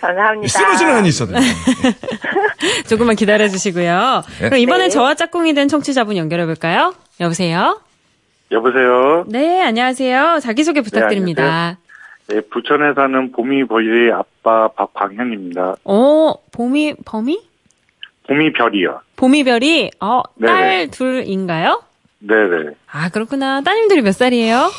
감사합니다. 0.00 0.58
쓰러지는 0.58 0.94
한이 0.94 1.08
있어도. 1.08 1.34
조금만 2.88 3.14
기다려 3.14 3.48
주시고요. 3.48 4.22
그럼 4.38 4.56
이번엔 4.58 4.86
네. 4.86 4.88
저와 4.88 5.14
짝꿍이 5.14 5.52
된 5.54 5.68
청취자분 5.68 6.16
연결해 6.16 6.46
볼까요? 6.46 6.94
여보세요? 7.20 7.80
여보세요. 8.50 9.24
네, 9.28 9.62
안녕하세요. 9.62 10.40
자기소개 10.42 10.80
부탁드립니다. 10.80 11.76
네, 12.28 12.40
부천에 12.50 12.94
사는 12.94 13.32
봄이별의 13.32 14.12
아빠 14.12 14.68
박광현입니다. 14.68 15.76
어, 15.84 16.34
봄이, 16.52 16.94
범이? 17.04 17.38
봄이 18.26 18.52
별이요. 18.54 19.00
봄이 19.16 19.44
별이, 19.44 19.90
어, 20.00 20.22
네네. 20.36 20.52
딸 20.52 20.90
둘인가요? 20.90 21.82
네네. 22.20 22.70
아, 22.90 23.10
그렇구나. 23.10 23.60
따님들이 23.60 24.00
몇 24.00 24.12
살이에요? 24.12 24.70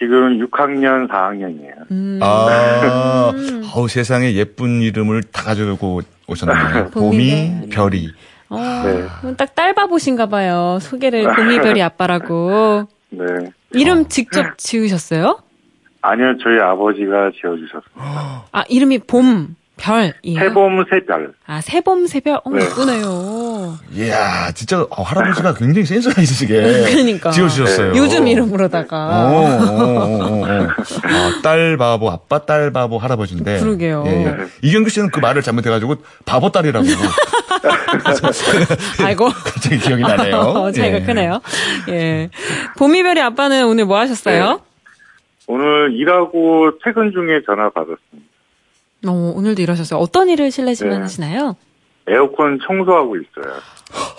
지금 0.00 0.38
6학년, 0.38 1.08
4학년이에요. 1.08 1.90
음. 1.90 2.18
아, 2.22 3.32
어우, 3.74 3.86
세상에 3.86 4.32
예쁜 4.32 4.80
이름을 4.80 5.24
다 5.24 5.42
가지고 5.42 6.00
오셨네요. 6.26 6.88
봄이, 6.90 7.30
봄이, 7.30 7.68
별이. 7.68 8.08
어, 8.48 8.56
네. 8.58 9.34
딱 9.36 9.54
딸바보신가 9.54 10.26
봐요. 10.26 10.78
소개를 10.80 11.24
봄이 11.36 11.58
별이 11.60 11.82
아빠라고. 11.82 12.88
네. 13.10 13.24
이름 13.72 14.08
직접 14.08 14.56
지으셨어요? 14.56 15.38
아니요, 16.00 16.38
저희 16.42 16.58
아버지가 16.58 17.32
지어주셨습니다. 17.38 18.46
아, 18.52 18.64
이름이 18.70 19.00
봄, 19.00 19.54
별이에요? 19.80 20.38
새봄, 20.38 20.84
새별. 20.90 21.32
아, 21.46 21.60
새봄, 21.60 22.06
새별? 22.06 22.40
어, 22.44 22.50
네. 22.50 22.64
예쁘네요. 22.64 23.78
이야, 23.94 24.50
진짜, 24.52 24.82
어, 24.82 25.02
할아버지가 25.02 25.54
굉장히 25.54 25.86
센스가 25.86 26.20
있으시게. 26.20 26.54
그러니까. 26.92 27.30
지어주셨어요. 27.30 27.92
요즘 27.96 28.24
어, 28.24 28.26
이름으로다가. 28.26 28.96
어, 28.96 29.40
어, 29.40 30.42
어. 30.42 30.46
아, 30.46 31.40
딸 31.42 31.76
바보, 31.78 32.10
아빠 32.10 32.40
딸 32.40 32.70
바보 32.72 32.98
할아버지인데. 32.98 33.60
그러게요. 33.60 34.04
예, 34.06 34.26
예. 34.26 34.36
이경규 34.62 34.90
씨는 34.90 35.10
그 35.10 35.20
말을 35.20 35.40
잘못해가지고 35.42 35.96
바보 36.26 36.50
딸이라고. 36.50 36.86
아이고. 39.02 39.28
갑자기 39.44 39.78
기억이 39.78 40.02
나네요. 40.02 40.36
어, 40.36 40.70
차이가 40.72 40.98
예. 40.98 41.02
크네요. 41.02 41.40
예. 41.88 42.28
봄이별이 42.78 43.20
아빠는 43.20 43.64
오늘 43.66 43.86
뭐 43.86 43.98
하셨어요? 43.98 44.60
오늘 45.46 45.94
일하고 45.94 46.78
퇴근 46.84 47.12
중에 47.12 47.40
전화 47.46 47.70
받았습니다. 47.70 48.29
어, 49.06 49.32
오늘도 49.36 49.62
일하셨어요. 49.62 49.98
어떤 50.00 50.28
일을 50.28 50.50
실례지만 50.50 50.94
네. 50.96 51.00
하시나요? 51.02 51.56
에어컨 52.08 52.58
청소하고 52.66 53.16
있어요. 53.16 53.54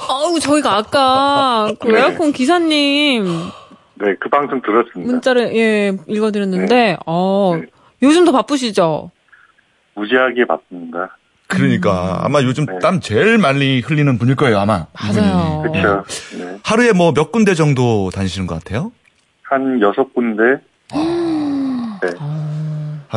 어우, 0.10 0.40
저희가 0.40 0.78
아까 0.78 1.72
그 1.80 1.88
네. 1.88 2.00
에어컨 2.00 2.32
기사님 2.32 3.26
네, 3.96 4.16
그 4.20 4.30
방송 4.30 4.62
들었습니다. 4.62 5.12
문자를, 5.12 5.56
예, 5.56 5.96
읽어드렸는데, 6.08 6.76
네. 6.76 6.98
어, 7.06 7.54
네. 7.60 7.68
요즘 8.02 8.26
더 8.26 8.32
바쁘시죠? 8.32 9.12
무지하게 9.96 10.46
바쁩니다. 10.48 11.18
그러니까 11.48 12.22
아마 12.24 12.42
요즘 12.42 12.66
네. 12.66 12.80
땀 12.82 13.00
제일 13.02 13.38
많이 13.38 13.82
흘리는 13.82 14.18
분일 14.18 14.36
거예요, 14.36 14.58
아마. 14.60 14.88
맞아요. 14.94 15.62
그렇죠. 15.64 16.04
네. 16.38 16.58
하루에 16.64 16.94
뭐 16.94 17.12
몇 17.14 17.32
군데 17.32 17.54
정도 17.54 18.10
다니시는 18.12 18.48
것 18.48 18.56
같아요? 18.56 18.92
한 19.44 19.80
여섯 19.82 20.12
군데. 20.14 20.44
네. 20.94 22.10
아 22.20 22.61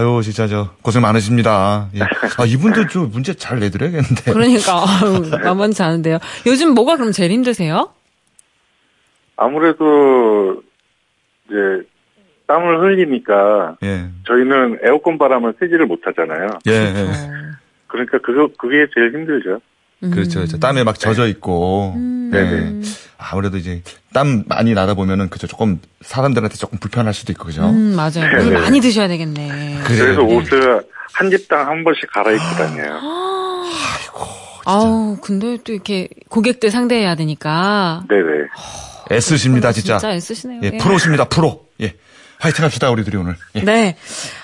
유, 0.02 0.22
진짜 0.22 0.46
저 0.46 0.70
고생 0.82 1.02
많으십니다. 1.02 1.88
예. 1.94 2.00
아, 2.38 2.44
이분도 2.44 2.88
좀 2.88 3.10
문제 3.10 3.34
잘 3.34 3.58
내드려야겠는데. 3.60 4.32
그러니까, 4.32 4.84
아유, 5.02 5.30
만만치 5.42 5.82
않은데요. 5.82 6.18
요즘 6.46 6.74
뭐가 6.74 6.96
그럼 6.96 7.12
제일 7.12 7.30
힘드세요? 7.30 7.90
아무래도 9.36 10.62
이제 11.46 11.86
땀을 12.46 12.80
흘리니까 12.80 13.76
예. 13.82 14.08
저희는 14.26 14.78
에어컨 14.84 15.18
바람을 15.18 15.54
쐬지를 15.58 15.86
못하잖아요. 15.86 16.48
예, 16.68 16.72
예. 16.72 17.10
그러니까 17.86 18.18
그거 18.18 18.48
그게 18.58 18.86
제일 18.94 19.12
힘들죠. 19.14 19.60
그렇죠. 20.00 20.40
그렇죠. 20.40 20.58
땀에 20.58 20.84
막 20.84 20.98
젖어 20.98 21.26
있고. 21.28 21.94
음. 21.96 22.13
네. 22.30 22.80
아무래도 23.18 23.56
이제 23.56 23.82
땀 24.12 24.44
많이 24.46 24.74
나다 24.74 24.94
보면은 24.94 25.28
그죠. 25.30 25.46
조금 25.46 25.80
사람들한테 26.02 26.56
조금 26.56 26.78
불편할 26.78 27.14
수도 27.14 27.32
있고 27.32 27.44
그죠. 27.44 27.68
음, 27.68 27.94
맞아요. 27.96 28.42
물 28.42 28.52
네. 28.54 28.60
많이 28.60 28.80
드셔야 28.80 29.08
되겠네. 29.08 29.80
그래요. 29.84 30.04
그래서 30.04 30.22
옷을 30.22 30.84
한 31.12 31.30
집당 31.30 31.66
한 31.66 31.84
번씩 31.84 32.10
갈아입고 32.12 32.44
다녀요. 32.56 33.00
아우, 34.66 35.18
근데 35.20 35.58
또 35.62 35.72
이렇게 35.72 36.08
고객들 36.28 36.70
상대해야 36.70 37.14
되니까. 37.16 38.02
네네. 38.08 38.48
애쓰십니다, 39.12 39.72
진짜. 39.72 39.98
진짜 39.98 40.14
애쓰시네요. 40.14 40.60
예, 40.64 40.70
예. 40.74 40.78
프로십니다, 40.78 41.24
프로. 41.28 41.66
예. 41.80 41.94
화이팅 42.44 42.62
합시다, 42.62 42.90
우리 42.90 43.04
들이 43.04 43.16
오늘. 43.16 43.36
예. 43.54 43.60
네. 43.62 43.96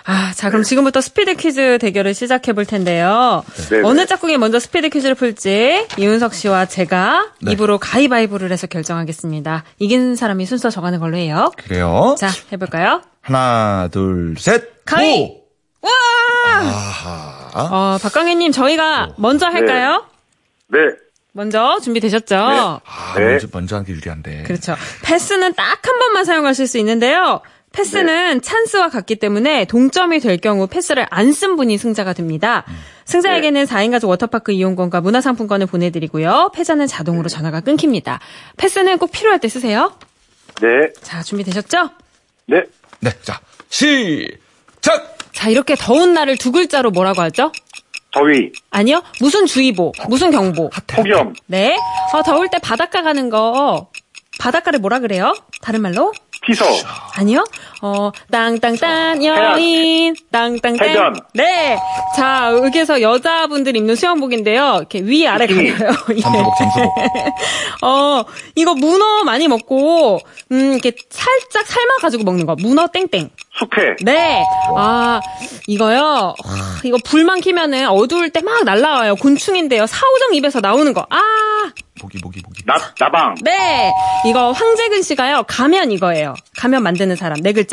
아, 0.04 0.32
자, 0.34 0.48
그럼 0.48 0.62
지금부터 0.62 1.02
스피드 1.02 1.34
퀴즈 1.36 1.76
대결을 1.78 2.14
시작해 2.14 2.54
볼 2.54 2.64
텐데요. 2.64 3.44
네네. 3.68 3.86
어느 3.86 4.06
짝꿍이 4.06 4.38
먼저 4.38 4.58
스피드 4.58 4.88
퀴즈를 4.88 5.14
풀지 5.14 5.86
이윤석 5.98 6.32
씨와 6.32 6.64
제가 6.64 7.32
네. 7.42 7.52
입으로 7.52 7.76
가위바위보를 7.78 8.50
해서 8.52 8.66
결정하겠습니다. 8.66 9.64
이긴 9.78 10.16
사람이 10.16 10.46
순서 10.46 10.70
정하는 10.70 10.98
걸로 10.98 11.18
해요. 11.18 11.52
그래요. 11.58 12.14
자, 12.18 12.30
해볼까요? 12.50 13.02
하나, 13.20 13.88
둘, 13.92 14.34
셋. 14.38 14.82
가위! 14.86 15.28
고! 15.28 15.44
와! 15.82 15.90
아하. 16.58 17.50
어, 17.54 17.98
박광희님, 18.02 18.52
저희가 18.52 19.10
먼저 19.18 19.44
할까요? 19.46 20.06
네. 20.68 20.78
먼저 21.32 21.78
준비되셨죠? 21.84 22.34
아, 22.36 22.80
네. 23.16 23.24
먼저, 23.24 23.46
먼저 23.52 23.76
하는 23.76 23.86
게 23.86 23.92
유리한데. 23.92 24.44
그렇죠. 24.44 24.74
패스는 25.02 25.52
딱 25.54 25.80
한 25.86 25.98
번만 25.98 26.24
사용하실 26.24 26.66
수 26.66 26.78
있는데요. 26.78 27.40
패스는 27.72 28.42
찬스와 28.42 28.88
같기 28.88 29.16
때문에 29.16 29.64
동점이 29.64 30.18
될 30.20 30.38
경우 30.38 30.66
패스를 30.66 31.06
안 31.10 31.32
쓴 31.32 31.56
분이 31.56 31.78
승자가 31.78 32.12
됩니다. 32.12 32.64
승자에게는 33.04 33.64
4인 33.64 33.92
가족 33.92 34.08
워터파크 34.08 34.52
이용권과 34.52 35.00
문화상품권을 35.00 35.66
보내드리고요. 35.66 36.50
패자는 36.54 36.86
자동으로 36.88 37.28
전화가 37.28 37.60
끊깁니다. 37.60 38.18
패스는 38.56 38.98
꼭 38.98 39.12
필요할 39.12 39.38
때 39.38 39.48
쓰세요. 39.48 39.92
네. 40.60 40.68
자, 41.02 41.22
준비되셨죠? 41.22 41.90
네. 42.46 42.62
네, 42.98 43.10
자, 43.22 43.40
시작! 43.70 45.16
자, 45.32 45.48
이렇게 45.48 45.74
더운 45.76 46.12
날을 46.12 46.36
두 46.36 46.52
글자로 46.52 46.90
뭐라고 46.90 47.22
하죠? 47.22 47.52
더위, 48.12 48.50
아니요. 48.70 49.02
무슨 49.20 49.46
주의보, 49.46 49.92
무슨 50.08 50.30
경보. 50.32 50.70
폭염, 50.88 51.32
네. 51.46 51.78
어, 52.12 52.22
더울 52.24 52.48
때 52.50 52.58
바닷가 52.58 53.02
가는 53.02 53.30
거, 53.30 53.90
바닷가를 54.40 54.80
뭐라 54.80 54.98
그래요? 54.98 55.32
다른 55.62 55.80
말로? 55.80 56.12
피서, 56.50 56.64
아니요. 57.14 57.44
어, 57.82 58.10
땅땅땅 58.30 59.24
여인, 59.24 60.14
땅땅땅. 60.30 61.14
네. 61.34 61.78
자, 62.16 62.52
여기에서 62.62 63.00
여자분들 63.00 63.76
입는 63.76 63.96
수영복인데요. 63.96 64.76
이렇게 64.80 65.00
위 65.00 65.26
아래 65.26 65.46
비키니. 65.46 65.72
가려요. 65.72 65.92
예. 66.16 66.20
잠수복, 66.20 66.54
잠수복. 66.58 66.94
어, 67.82 68.24
이거 68.54 68.74
문어 68.74 69.24
많이 69.24 69.48
먹고, 69.48 70.20
음, 70.52 70.72
이렇게 70.74 70.92
살짝 71.08 71.66
삶아 71.66 71.96
가지고 72.02 72.24
먹는 72.24 72.44
거. 72.46 72.54
문어 72.58 72.86
땡땡. 72.88 73.30
숙회, 73.58 73.94
네. 74.02 74.44
아, 74.76 75.20
이거요. 75.66 76.00
와, 76.02 76.34
이거 76.84 76.98
불만 77.04 77.40
키면은 77.40 77.88
어두울 77.88 78.30
때 78.30 78.40
막 78.40 78.64
날라와요. 78.64 79.16
곤충인데요. 79.16 79.86
사오정 79.86 80.34
입에서 80.34 80.60
나오는 80.60 80.92
거. 80.94 81.06
아, 81.10 81.20
보기, 82.00 82.18
보기, 82.18 82.40
보기. 82.40 82.62
나, 82.64 82.74
나방, 82.98 83.34
네. 83.42 83.92
이거 84.24 84.52
황재근 84.52 85.02
씨가요. 85.02 85.42
가면 85.46 85.92
이거예요. 85.92 86.34
가면 86.56 86.82
만드는 86.82 87.16
사람. 87.16 87.38
네 87.42 87.52
글자. 87.52 87.69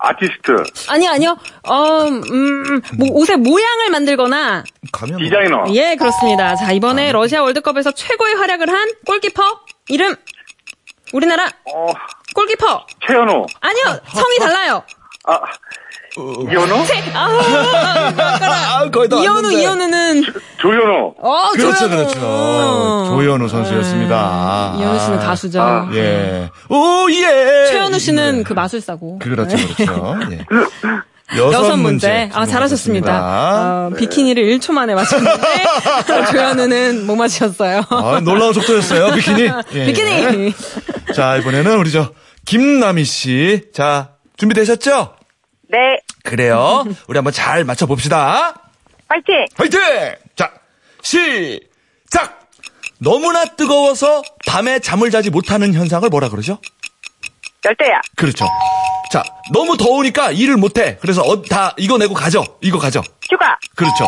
아티스트, 0.00 0.52
아니요, 0.88 1.10
아니요. 1.10 1.36
어, 1.64 2.04
음, 2.06 2.80
뭐 2.98 3.08
옷의 3.12 3.36
모양을 3.36 3.90
만들거나. 3.90 4.64
가면. 4.92 5.18
디자이너, 5.18 5.64
예, 5.74 5.96
그렇습니다. 5.96 6.54
자, 6.56 6.72
이번에 6.72 7.12
러시아 7.12 7.42
월드컵에서 7.42 7.92
최고의 7.92 8.34
활약을 8.34 8.68
한 8.70 8.88
골키퍼 9.06 9.60
이름. 9.88 10.14
우리나라 11.12 11.46
어, 11.74 11.86
골키퍼. 12.34 12.86
최현호, 13.06 13.46
아니요, 13.60 14.00
성이 14.14 14.38
달라요. 14.38 14.84
아, 15.24 15.40
이현호, 16.16 16.84
세, 16.84 17.02
아, 17.14 17.28
아, 18.80 18.90
거의 18.90 19.08
다 19.08 19.16
이현우, 19.18 19.34
왔는데. 19.34 19.60
이현우는. 19.62 20.24
조현호, 20.60 21.14
어, 21.18 21.50
그렇죠, 21.52 21.88
조현우. 21.88 21.96
그렇죠. 21.96 22.20
조현우 23.10 23.48
선수였습니다. 23.48 24.72
네, 24.76 24.82
이현우 24.82 24.98
씨는 24.98 25.18
가수죠. 25.20 25.60
아, 25.62 25.88
예. 25.94 26.50
오, 26.70 27.08
예. 27.10 27.66
최현우 27.70 27.98
씨는 27.98 28.38
네. 28.38 28.42
그 28.42 28.52
마술사고. 28.54 29.18
그렇죠, 29.18 29.56
네. 29.56 29.66
그렇죠. 29.76 30.16
예. 30.32 30.46
여섯 31.36 31.76
문제. 31.76 32.30
아, 32.32 32.46
잘하셨습니다. 32.46 33.90
어, 33.90 33.90
비키니를 33.96 34.44
1초 34.58 34.72
만에 34.72 34.94
맞췄는데, 34.94 35.42
조현우는 36.32 37.06
못 37.06 37.16
맞췄어요. 37.16 37.82
아, 37.90 38.20
놀라운 38.24 38.54
속도였어요, 38.54 39.14
비키니. 39.14 39.50
예. 39.74 39.86
비키니! 39.86 40.54
자, 41.14 41.36
이번에는 41.36 41.76
우리 41.78 41.90
저, 41.92 42.10
김남희 42.46 43.04
씨. 43.04 43.64
자, 43.74 44.12
준비되셨죠? 44.38 45.17
네, 45.70 45.98
그래요. 46.24 46.84
우리 47.08 47.18
한번 47.18 47.32
잘 47.32 47.64
맞춰봅시다. 47.64 48.54
파이팅! 49.08 49.34
화이팅! 49.56 49.80
자, 50.36 50.50
시작! 51.02 52.48
너무나 52.98 53.44
뜨거워서 53.44 54.22
밤에 54.46 54.80
잠을 54.80 55.10
자지 55.10 55.30
못하는 55.30 55.72
현상을 55.74 56.08
뭐라 56.08 56.28
그러죠? 56.30 56.58
열대야. 57.64 58.00
그렇죠. 58.16 58.46
자, 59.10 59.22
너무 59.52 59.76
더우니까 59.76 60.32
일을 60.32 60.56
못해. 60.56 60.96
그래서 61.00 61.22
어, 61.22 61.42
다 61.42 61.74
이거 61.76 61.96
내고 61.98 62.14
가죠. 62.14 62.44
이거 62.60 62.78
가죠. 62.78 63.02
휴가. 63.30 63.56
그렇죠. 63.74 64.06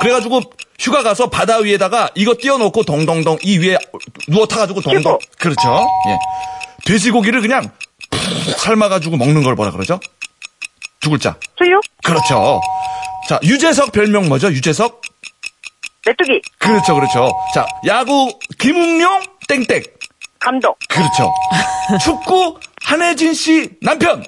그래가지고 0.00 0.40
휴가 0.78 1.02
가서 1.02 1.30
바다 1.30 1.58
위에다가 1.58 2.10
이거 2.14 2.34
띄워놓고 2.38 2.82
동동동 2.84 3.38
이 3.42 3.58
위에 3.58 3.78
누워 4.28 4.46
타가지고 4.46 4.80
동동. 4.80 5.14
휴고. 5.14 5.18
그렇죠. 5.38 5.86
예. 6.08 6.18
돼지고기를 6.86 7.40
그냥 7.40 7.70
푹 8.10 8.58
삶아가지고 8.58 9.16
먹는 9.16 9.42
걸 9.42 9.54
뭐라 9.54 9.70
그러죠? 9.70 10.00
두 11.04 11.10
글자. 11.10 11.36
수육, 11.58 11.82
그렇죠. 12.02 12.62
자, 13.28 13.38
유재석 13.42 13.92
별명 13.92 14.26
뭐죠? 14.26 14.48
유재석? 14.48 15.02
메뚜기, 16.06 16.40
그렇죠, 16.58 16.94
그렇죠. 16.94 17.30
자, 17.54 17.66
야구 17.86 18.38
김웅용 18.58 19.22
땡땡. 19.46 19.82
감독, 20.40 20.78
그렇죠. 20.88 21.32
축구 22.02 22.58
한혜진 22.84 23.34
씨 23.34 23.68
남편. 23.82 24.24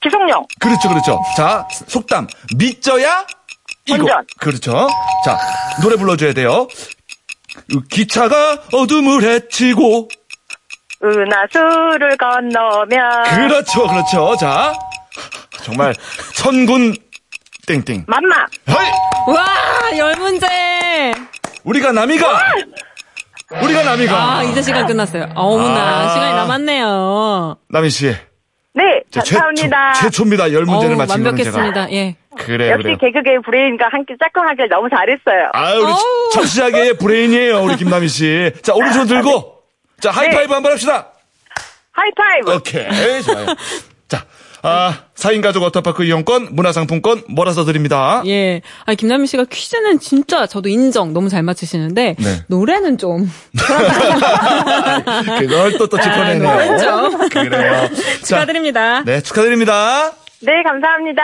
기성용, 0.00 0.46
그렇죠, 0.58 0.88
그렇죠. 0.88 1.22
자, 1.36 1.68
속담 1.86 2.26
믿져야 2.56 3.26
이거. 3.84 4.06
그렇죠. 4.40 4.88
자, 5.26 5.38
노래 5.82 5.96
불러줘야 5.96 6.32
돼요. 6.32 6.68
기차가 7.90 8.62
어둠을 8.72 9.22
헤치고. 9.24 10.08
은하수를 11.04 12.16
건너면 12.16 13.24
그렇죠, 13.24 13.86
그렇죠. 13.88 14.36
자, 14.38 14.72
정말 15.62 15.94
천군 16.34 16.94
땡땡. 17.66 18.04
맘마, 18.08 18.46
헤이! 18.68 18.90
와, 19.34 19.98
열 19.98 20.14
문제. 20.16 20.46
우리가 21.64 21.92
남이가. 21.92 22.40
우리가 23.62 23.82
남이가. 23.84 24.38
아, 24.38 24.42
이제 24.42 24.62
시간 24.62 24.86
끝났어요. 24.86 25.28
어머나, 25.34 26.06
아. 26.06 26.08
시간이 26.12 26.34
남았네요. 26.34 27.56
남희 27.68 27.90
씨. 27.90 28.06
네, 28.74 28.82
제 29.10 29.20
감사합니다. 29.20 29.92
최초, 29.92 30.06
최초입니다. 30.10 30.52
열 30.52 30.64
문제를 30.64 30.96
맞힌 30.96 31.08
거는 31.22 31.24
완벽했습니다. 31.26 31.86
제가. 31.86 31.92
예. 31.92 32.16
그래요, 32.38 32.72
역시 32.72 32.82
그래요. 32.84 32.96
개그계의 32.98 33.42
브레인과 33.44 33.88
함께 33.92 34.14
짝꿍하길 34.18 34.68
너무 34.70 34.88
잘했어요. 34.88 35.50
아, 35.52 35.74
우리. 35.74 35.92
청취자계의 36.32 36.96
브레인이에요, 36.96 37.62
우리 37.62 37.76
김남희 37.76 38.08
씨. 38.08 38.50
자, 38.62 38.72
오른손 38.74 39.06
들고. 39.06 39.58
자, 40.00 40.10
하이파이브 40.10 40.52
한번 40.52 40.72
합시다. 40.72 41.08
하이파이브. 41.92 42.54
오케이, 42.56 43.22
좋아요. 43.22 43.46
자, 44.08 44.24
아, 44.62 45.00
4인 45.16 45.42
가족 45.42 45.62
워터파크 45.64 46.04
이용권, 46.04 46.48
문화상품권 46.52 47.22
몰아서 47.28 47.64
드립니다. 47.64 48.22
예. 48.26 48.62
아, 48.86 48.94
김남민 48.94 49.26
씨가 49.26 49.46
퀴즈는 49.50 49.98
진짜 49.98 50.46
저도 50.46 50.68
인정 50.68 51.12
너무 51.12 51.28
잘 51.28 51.42
맞추시는데, 51.42 52.16
네. 52.18 52.42
노래는 52.46 52.98
좀. 52.98 53.30
그걸 55.38 55.76
또, 55.78 55.88
또 55.88 56.00
짚어내네요. 56.00 56.48
아, 56.48 56.56
그렇죠. 56.56 57.18
그래요. 57.28 57.88
자, 58.22 58.26
축하드립니다. 58.26 59.02
네, 59.04 59.20
축하드립니다. 59.20 60.12
네, 60.44 60.62
감사합니다. 60.64 61.22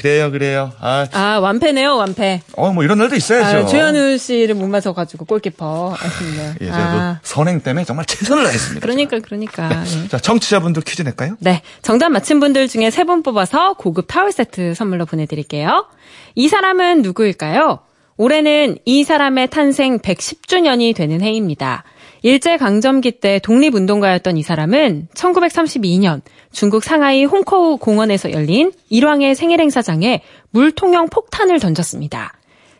그래요, 0.00 0.30
그래요. 0.32 0.72
아, 0.80 1.06
아, 1.12 1.38
완패네요, 1.38 1.96
완패. 1.96 2.42
어, 2.56 2.72
뭐 2.72 2.82
이런 2.82 2.98
날도 2.98 3.14
있어야죠. 3.14 3.58
아, 3.58 3.66
조현우 3.66 4.18
씨를 4.18 4.56
못 4.56 4.66
맞춰가지고 4.66 5.24
골키퍼. 5.24 5.94
아쉽네요. 5.98 6.54
예, 6.60 6.64
제가 6.66 6.76
아, 6.76 7.18
그 7.22 7.28
선행 7.28 7.60
때문에 7.60 7.84
정말 7.84 8.04
최선을 8.06 8.42
다했습니다. 8.44 8.84
그러니까, 8.84 9.18
그러니까. 9.20 9.84
예. 10.04 10.08
자, 10.08 10.18
청취자분들 10.18 10.82
퀴즈 10.82 11.02
낼까요? 11.02 11.36
네. 11.40 11.62
정답 11.82 12.08
맞힌 12.10 12.40
분들 12.40 12.66
중에 12.68 12.90
세 12.90 13.04
분 13.06 13.22
뽑아서 13.22 13.74
고급 13.74 14.06
타월 14.08 14.32
세트 14.32 14.74
선물로 14.74 15.06
보내드릴게요. 15.06 15.86
이 16.34 16.48
사람은 16.48 17.02
누구일까요? 17.02 17.78
올해는 18.16 18.78
이 18.84 19.04
사람의 19.04 19.48
탄생 19.50 19.98
110주년이 20.00 20.96
되는 20.96 21.20
해입니다. 21.20 21.84
일제강점기 22.22 23.20
때 23.20 23.38
독립운동가였던 23.40 24.36
이 24.36 24.42
사람은 24.42 25.08
1932년 25.14 26.22
중국 26.52 26.82
상하이 26.84 27.24
홍코우 27.24 27.78
공원에서 27.78 28.32
열린 28.32 28.72
일왕의 28.88 29.34
생일 29.34 29.60
행사장에 29.60 30.22
물통형 30.50 31.08
폭탄을 31.08 31.60
던졌습니다. 31.60 32.32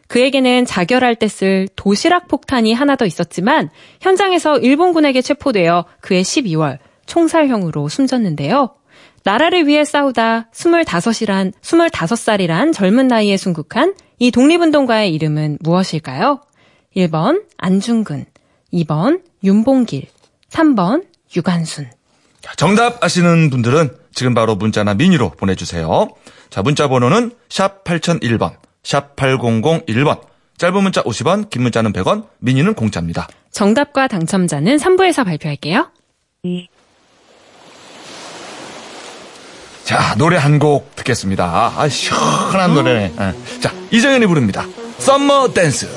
그에게는 0.08 0.64
자결할 0.64 1.16
때 1.16 1.26
쓸 1.28 1.68
도시락 1.76 2.28
폭탄이 2.28 2.72
하나 2.72 2.96
더 2.96 3.04
있었지만 3.04 3.68
현장에서 4.00 4.58
일본군에게 4.58 5.20
체포되어 5.20 5.84
그해 6.00 6.22
12월 6.22 6.78
총살형으로 7.06 7.88
숨졌는데요. 7.88 8.74
나라를 9.24 9.66
위해 9.66 9.84
싸우다 9.84 10.48
25이란, 10.52 11.52
25살이란 11.60 12.72
젊은 12.72 13.08
나이에 13.08 13.36
순국한 13.36 13.94
이 14.18 14.30
독립운동가의 14.30 15.12
이름은 15.14 15.58
무엇일까요? 15.60 16.40
1번 16.96 17.44
안중근, 17.58 18.24
2번 18.76 19.22
윤봉길, 19.42 20.06
3번 20.50 21.04
유관순. 21.34 21.88
자, 22.40 22.52
정답 22.56 23.02
아시는 23.02 23.50
분들은 23.50 23.96
지금 24.14 24.34
바로 24.34 24.54
문자나 24.54 24.94
미니로 24.94 25.30
보내주세요. 25.30 26.08
자, 26.50 26.62
문자 26.62 26.88
번호는 26.88 27.32
샵 27.48 27.82
8001번, 27.84 28.54
샵 28.82 29.16
8001번. 29.16 30.20
짧은 30.58 30.82
문자 30.82 31.02
50원, 31.02 31.50
긴 31.50 31.62
문자는 31.62 31.92
100원, 31.92 32.28
미니는 32.38 32.74
공짜입니다. 32.74 33.28
정답과 33.50 34.08
당첨자는 34.08 34.76
3부에서 34.78 35.24
발표할게요. 35.24 35.90
자, 39.84 40.14
노래 40.16 40.36
한 40.36 40.58
곡 40.58 40.96
듣겠습니다. 40.96 41.72
아, 41.76 41.88
시원한 41.88 42.74
노래네. 42.74 43.12
예. 43.20 43.60
자, 43.60 43.72
이정현이 43.90 44.26
부릅니다. 44.26 44.66
썸머 44.98 45.52
댄스. 45.52 45.88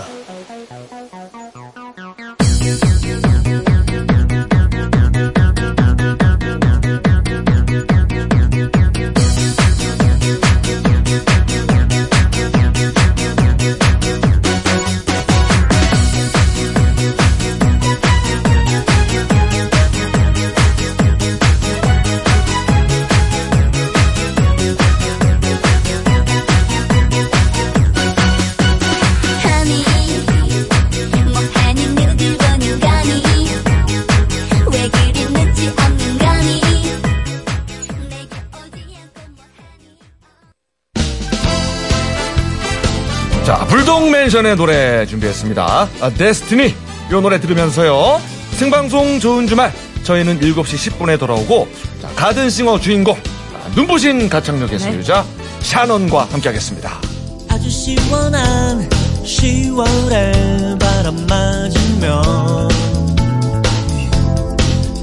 조동 43.90 44.12
멘션의 44.12 44.56
노래 44.56 45.04
준비했습니다. 45.08 45.90
아, 46.00 46.10
데스티니 46.12 46.68
이 46.68 47.12
노래 47.12 47.40
들으면서요. 47.40 48.22
생방송 48.52 49.20
좋은 49.20 49.48
주말 49.48 49.74
저희는 50.04 50.40
7시 50.42 50.92
10분에 50.94 51.18
돌아오고 51.18 51.68
자, 52.00 52.08
가든싱어 52.10 52.80
주인공 52.80 53.16
아, 53.16 53.68
눈부신 53.74 54.30
가창력의 54.30 54.78
소유자 54.78 55.26
네. 55.36 55.44
샤넌과 55.62 56.26
함께하겠습니다. 56.26 57.02
아주 57.50 57.68
시원한 57.68 58.88
10월의 59.24 60.80
바람 60.80 61.26
맞으며 61.26 62.22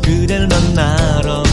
그댈 0.01 0.47
만나러 0.47 1.46